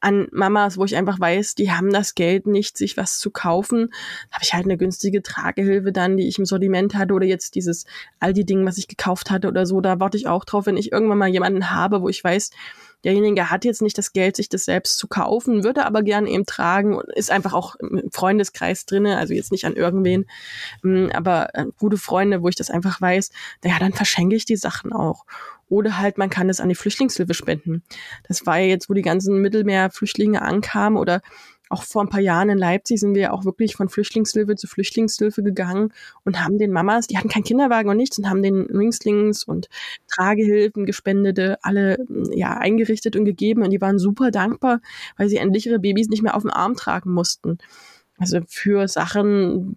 an 0.01 0.29
Mamas, 0.31 0.77
wo 0.79 0.85
ich 0.85 0.95
einfach 0.97 1.19
weiß, 1.19 1.55
die 1.55 1.73
haben 1.73 1.93
das 1.93 2.15
Geld 2.15 2.47
nicht, 2.47 2.77
sich 2.77 2.97
was 2.97 3.19
zu 3.19 3.31
kaufen, 3.31 3.93
habe 4.31 4.45
ich 4.45 4.53
halt 4.53 4.65
eine 4.65 4.77
günstige 4.77 5.23
Tragehilfe 5.23 5.91
dann, 5.91 6.17
die 6.17 6.29
ich 6.29 6.39
im 6.39 6.45
Sortiment 6.45 6.95
hatte 6.95 7.15
oder 7.15 7.27
jetzt 7.27 7.55
dieses 7.55 7.87
Aldi-Ding, 8.21 8.65
was 8.67 8.79
ich 8.79 8.89
gekauft 8.89 9.31
hatte 9.31 9.49
oder 9.49 9.65
so, 9.65 9.81
da 9.81 9.99
warte 9.99 10.17
ich 10.17 10.29
auch 10.29 10.45
drauf, 10.45 10.67
wenn 10.67 10.77
ich 10.77 10.93
irgendwann 10.93 11.19
mal 11.19 11.29
jemanden 11.29 11.71
habe, 11.71 12.03
wo 12.03 12.09
ich 12.09 12.23
weiß, 12.23 12.51
derjenige 13.05 13.51
hat 13.51 13.65
jetzt 13.65 13.83
nicht 13.83 13.99
das 13.99 14.13
Geld, 14.13 14.37
sich 14.37 14.49
das 14.49 14.65
selbst 14.65 14.99
zu 14.99 15.09
kaufen, 15.09 15.65
würde 15.65 15.87
aber 15.87 16.03
gern 16.03 16.27
eben 16.27 16.47
tragen 16.47 16.97
und 16.97 17.09
ist 17.15 17.31
einfach 17.31 17.53
auch 17.53 17.77
im 17.77 18.11
Freundeskreis 18.13 18.87
drinne, 18.87 19.19
also 19.19 19.35
jetzt 19.35 19.53
nicht 19.53 19.65
an 19.65 19.77
irgendwen, 19.77 20.27
mm, 20.83 21.09
aber 21.13 21.55
äh, 21.55 21.67
gute 21.79 21.99
Freunde, 21.99 22.43
wo 22.43 22.49
ich 22.49 22.57
das 22.57 22.71
einfach 22.71 23.01
weiß, 23.01 23.31
ja, 23.65 23.79
dann 23.79 23.93
verschenke 23.93 24.37
ich 24.37 24.45
die 24.45 24.57
Sachen 24.57 24.93
auch. 24.93 25.25
Oder 25.69 25.99
halt, 25.99 26.17
man 26.17 26.31
kann 26.31 26.49
es 26.49 26.61
an 26.61 26.69
die 26.69 26.77
Flüchtlingshilfe 26.77 27.35
spenden. 27.35 27.83
Das 28.29 28.47
war 28.47 28.59
ja 28.59 28.67
jetzt, 28.67 28.89
wo 28.89 28.95
die 28.95 29.03
ganzen 29.03 29.43
Mittelmeerflüchtlinge 29.43 30.41
ankamen 30.41 30.97
oder 30.97 31.23
auch 31.69 31.83
vor 31.83 32.03
ein 32.03 32.09
paar 32.09 32.21
Jahren 32.21 32.49
in 32.49 32.59
Leipzig 32.59 33.01
sind 33.01 33.15
wir 33.15 33.33
auch 33.33 33.45
wirklich 33.45 33.75
von 33.75 33.89
Flüchtlingshilfe 33.89 34.55
zu 34.55 34.67
Flüchtlingshilfe 34.67 35.43
gegangen 35.43 35.93
und 36.25 36.43
haben 36.45 36.59
den 36.59 36.73
Mamas, 36.73 37.07
die 37.07 37.19
hatten 37.19 37.29
keinen 37.29 37.45
Kinderwagen 37.45 37.91
und 37.91 37.97
nichts 37.97 38.19
und 38.19 38.31
haben 38.31 38.43
den 38.43 38.69
Wingslings 38.69 39.45
und 39.45 39.69
Tragehilfen, 40.07 40.87
Gespendete 40.87 41.59
alle 41.63 41.99
ja 42.33 42.57
eingerichtet 42.57 43.17
und 43.17 43.25
gegeben 43.25 43.63
und 43.63 43.71
die 43.71 43.81
waren 43.81 43.99
super 43.99 44.31
dankbar, 44.31 44.81
weil 45.17 45.29
sie 45.29 45.37
endlich 45.37 45.67
ihre 45.67 45.81
Babys 45.81 46.09
nicht 46.09 46.23
mehr 46.23 46.37
auf 46.37 46.43
dem 46.43 46.51
Arm 46.51 46.77
tragen 46.77 47.13
mussten. 47.13 47.59
Also 48.19 48.41
für 48.49 48.89
Sachen, 48.89 49.77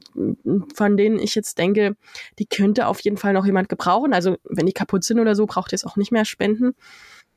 von 0.73 0.95
denen 0.97 1.19
ich 1.19 1.36
jetzt 1.36 1.58
denke, 1.58 1.95
die 2.39 2.45
könnte 2.45 2.88
auf 2.88 3.02
jeden 3.02 3.17
Fall 3.17 3.34
noch 3.34 3.45
jemand 3.45 3.67
gebrauchen. 3.67 4.13
Also 4.13 4.38
wenn 4.43 4.65
die 4.65 4.73
kaputt 4.73 5.04
sind 5.04 5.19
oder 5.19 5.36
so, 5.36 5.45
braucht 5.45 5.73
ihr 5.73 5.75
es 5.75 5.86
auch 5.86 5.97
nicht 5.97 6.12
mehr 6.12 6.23
spenden. 6.23 6.73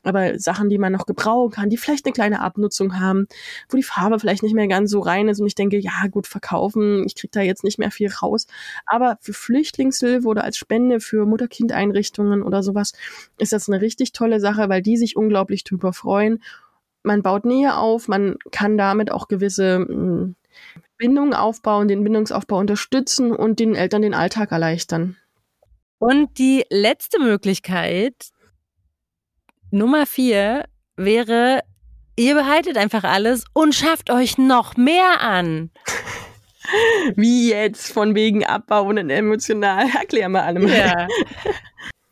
Aber 0.02 0.38
Sachen, 0.38 0.68
die 0.68 0.78
man 0.78 0.92
noch 0.92 1.06
gebrauchen 1.06 1.52
kann, 1.52 1.70
die 1.70 1.76
vielleicht 1.76 2.04
eine 2.04 2.12
kleine 2.12 2.40
Abnutzung 2.40 2.98
haben, 2.98 3.26
wo 3.68 3.76
die 3.76 3.82
Farbe 3.82 4.18
vielleicht 4.18 4.42
nicht 4.42 4.54
mehr 4.54 4.68
ganz 4.68 4.90
so 4.90 5.00
rein 5.00 5.28
ist 5.28 5.40
und 5.40 5.46
ich 5.46 5.54
denke, 5.54 5.78
ja 5.78 6.06
gut, 6.10 6.26
verkaufen, 6.26 7.04
ich 7.06 7.14
krieg 7.14 7.30
da 7.32 7.40
jetzt 7.40 7.64
nicht 7.64 7.78
mehr 7.78 7.90
viel 7.90 8.10
raus. 8.10 8.46
Aber 8.86 9.18
für 9.20 9.32
Flüchtlingshilfe 9.32 10.26
oder 10.26 10.44
als 10.44 10.56
Spende 10.56 11.00
für 11.00 11.26
Mutter-Kind-Einrichtungen 11.26 12.42
oder 12.42 12.62
sowas 12.62 12.92
ist 13.38 13.52
das 13.52 13.68
eine 13.68 13.80
richtig 13.80 14.12
tolle 14.12 14.40
Sache, 14.40 14.68
weil 14.68 14.82
die 14.82 14.96
sich 14.96 15.16
unglaublich 15.16 15.64
drüber 15.64 15.92
freuen. 15.92 16.42
Man 17.04 17.22
baut 17.22 17.44
Nähe 17.44 17.76
auf, 17.76 18.08
man 18.08 18.36
kann 18.50 18.76
damit 18.76 19.10
auch 19.10 19.28
gewisse 19.28 19.76
hm, 19.76 20.36
Bindungen 20.98 21.34
aufbauen, 21.34 21.88
den 21.88 22.04
Bindungsaufbau 22.04 22.58
unterstützen 22.58 23.32
und 23.32 23.58
den 23.58 23.74
Eltern 23.74 24.02
den 24.02 24.14
Alltag 24.14 24.52
erleichtern. 24.52 25.16
Und 25.98 26.38
die 26.38 26.64
letzte 26.68 27.20
Möglichkeit, 27.20 28.31
Nummer 29.72 30.04
vier, 30.04 30.64
wäre, 30.96 31.60
ihr 32.14 32.34
behaltet 32.34 32.76
einfach 32.76 33.04
alles 33.04 33.44
und 33.54 33.74
schafft 33.74 34.10
euch 34.10 34.36
noch 34.36 34.76
mehr 34.76 35.22
an. 35.22 35.70
Wie 37.16 37.50
jetzt, 37.50 37.90
von 37.90 38.14
wegen 38.14 38.44
abbauen 38.44 38.98
und 38.98 39.08
emotional. 39.08 39.86
Erklär 39.98 40.28
mal 40.28 40.42
alle 40.42 40.60
mal. 40.60 40.76
Ja. 40.76 41.08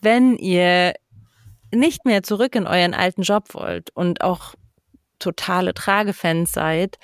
Wenn 0.01 0.37
ihr 0.37 0.95
nicht 1.71 2.07
mehr 2.07 2.23
zurück 2.23 2.55
in 2.55 2.67
euren 2.67 2.95
alten 2.95 3.23
Job 3.23 3.53
wollt 3.53 3.91
und 3.91 4.23
auch 4.23 4.55
totale 5.19 5.75
Tragefans 5.75 6.53
seid, 6.53 6.99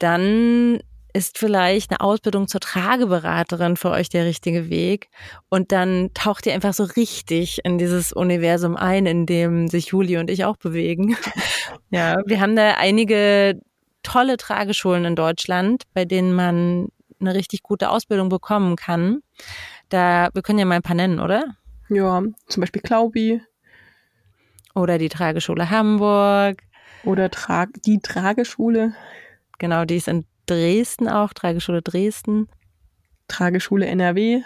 dann 0.00 0.80
ist 1.14 1.38
vielleicht 1.38 1.92
eine 1.92 2.00
Ausbildung 2.00 2.48
zur 2.48 2.60
Trageberaterin 2.60 3.76
für 3.76 3.90
euch 3.90 4.08
der 4.08 4.24
richtige 4.24 4.68
Weg. 4.68 5.08
Und 5.48 5.70
dann 5.70 6.10
taucht 6.12 6.44
ihr 6.44 6.54
einfach 6.54 6.74
so 6.74 6.82
richtig 6.82 7.64
in 7.64 7.78
dieses 7.78 8.12
Universum 8.12 8.76
ein, 8.76 9.06
in 9.06 9.24
dem 9.24 9.68
sich 9.68 9.86
Juli 9.86 10.18
und 10.18 10.28
ich 10.28 10.44
auch 10.44 10.56
bewegen. 10.56 11.16
ja, 11.90 12.16
wir 12.26 12.40
haben 12.40 12.56
da 12.56 12.72
einige 12.72 13.60
tolle 14.02 14.36
Trageschulen 14.36 15.04
in 15.04 15.14
Deutschland, 15.14 15.84
bei 15.94 16.04
denen 16.04 16.34
man 16.34 16.88
eine 17.20 17.34
richtig 17.34 17.62
gute 17.62 17.90
Ausbildung 17.90 18.28
bekommen 18.28 18.74
kann. 18.74 19.20
Da, 19.90 20.30
wir 20.34 20.42
können 20.42 20.58
ja 20.58 20.64
mal 20.64 20.76
ein 20.76 20.82
paar 20.82 20.96
nennen, 20.96 21.20
oder? 21.20 21.44
Ja, 21.88 22.22
zum 22.48 22.60
Beispiel 22.60 22.82
Klaubi. 22.82 23.40
Oder 24.74 24.98
die 24.98 25.08
Trageschule 25.08 25.70
Hamburg. 25.70 26.62
Oder 27.04 27.30
Tra 27.30 27.66
die 27.86 28.00
Trageschule. 28.00 28.94
Genau, 29.58 29.84
die 29.84 29.96
ist 29.96 30.08
in 30.08 30.26
Dresden 30.46 31.08
auch, 31.08 31.32
Trageschule 31.32 31.82
Dresden. 31.82 32.48
Trageschule 33.28 33.86
NRW. 33.86 34.42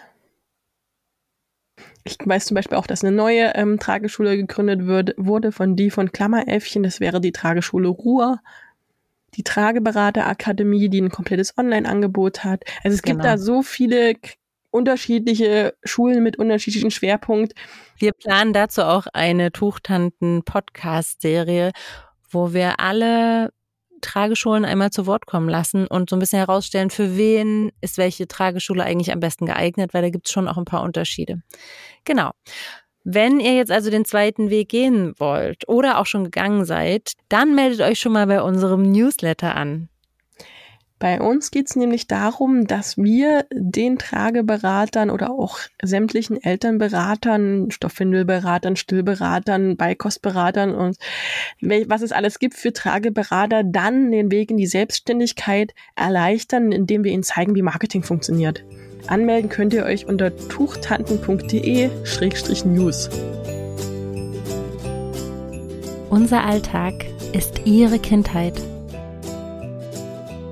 Ich 2.05 2.17
weiß 2.25 2.47
zum 2.47 2.55
Beispiel 2.55 2.79
auch, 2.79 2.87
dass 2.87 3.05
eine 3.05 3.15
neue 3.15 3.55
ähm, 3.55 3.79
Trageschule 3.79 4.35
gegründet 4.37 4.87
wird, 4.87 5.13
wurde 5.17 5.53
von 5.53 5.77
die 5.77 5.91
von 5.91 6.11
Klammeräffchen. 6.11 6.83
Das 6.83 7.01
wäre 7.01 7.21
die 7.21 7.33
Trageschule 7.33 7.89
Ruhr. 7.89 8.41
Die 9.35 9.43
Trageberaterakademie, 9.43 10.89
die 10.89 11.03
ein 11.03 11.11
komplettes 11.11 11.59
Online-Angebot 11.59 12.45
hat. 12.45 12.65
Also 12.83 12.95
es 12.95 13.03
genau. 13.03 13.17
gibt 13.17 13.27
da 13.27 13.37
so 13.37 13.61
viele 13.63 14.15
unterschiedliche 14.71 15.75
Schulen 15.85 16.23
mit 16.23 16.39
unterschiedlichen 16.39 16.91
Schwerpunkt. 16.91 17.53
Wir 17.99 18.13
planen 18.13 18.55
dazu 18.55 18.81
auch 18.83 19.07
eine 19.13 19.53
Tuchtanten-Podcast-Serie, 19.53 21.73
wo 22.31 22.55
wir 22.55 22.81
alle 22.81 23.51
Trageschulen 24.01 24.65
einmal 24.65 24.91
zu 24.91 25.07
Wort 25.07 25.27
kommen 25.27 25.49
lassen 25.49 25.87
und 25.87 26.11
so 26.11 26.17
ein 26.17 26.19
bisschen 26.19 26.39
herausstellen, 26.39 26.91
für 26.91 27.17
wen 27.17 27.71
ist 27.81 27.99
welche 27.99 28.29
Trageschule 28.29 28.85
eigentlich 28.85 29.13
am 29.13 29.21
besten 29.21 29.47
geeignet, 29.47 29.95
weil 29.95 30.03
da 30.03 30.11
gibt 30.11 30.27
es 30.27 30.33
schon 30.33 30.49
auch 30.49 30.59
ein 30.59 30.65
paar 30.65 30.83
Unterschiede. 30.83 31.43
Genau. 32.05 32.31
Wenn 33.05 33.41
ihr 33.41 33.55
jetzt 33.55 33.71
also 33.71 33.91
den 33.91 34.05
zweiten 34.05 34.51
Weg 34.51 34.69
gehen 34.69 35.15
wollt 35.19 35.67
oder 35.69 35.99
auch 35.99 36.07
schon 36.07 36.25
gegangen 36.25 36.65
seid, 36.65 37.13
dann 37.29 37.55
meldet 37.55 37.81
euch 37.81 38.01
schon 38.01 38.13
mal 38.13 38.27
bei 38.27 38.43
unserem 38.43 38.83
Newsletter 38.83 39.55
an. 39.55 39.89
Bei 40.99 41.21
uns 41.21 41.53
geht 41.53 41.69
es 41.69 41.77
nämlich 41.77 42.09
darum, 42.09 42.67
dass 42.67 42.97
wir 42.97 43.47
den 43.53 43.99
Trageberatern 43.99 45.11
oder 45.11 45.31
auch 45.31 45.61
sämtlichen 45.81 46.43
Elternberatern, 46.43 47.71
Stoffwindelberatern, 47.71 48.75
Stillberatern, 48.75 49.77
Beikostberatern 49.77 50.75
und 50.75 50.97
was 51.61 52.03
es 52.03 52.11
alles 52.11 52.41
gibt 52.41 52.55
für 52.55 52.73
Trageberater, 52.73 53.63
dann 53.63 54.11
den 54.11 54.33
Weg 54.33 54.51
in 54.51 54.57
die 54.57 54.67
Selbstständigkeit 54.67 55.73
erleichtern, 55.95 56.73
indem 56.73 57.05
wir 57.05 57.13
ihnen 57.13 57.23
zeigen, 57.23 57.55
wie 57.55 57.63
Marketing 57.63 58.03
funktioniert. 58.03 58.65
Anmelden 59.07 59.49
könnt 59.49 59.73
ihr 59.75 59.85
euch 59.85 60.07
unter 60.07 60.37
tuchtanten.de-news. 60.37 63.11
Unser 66.11 66.45
Alltag 66.45 66.95
ist 67.33 67.65
Ihre 67.67 68.01
Kindheit. 68.01 68.61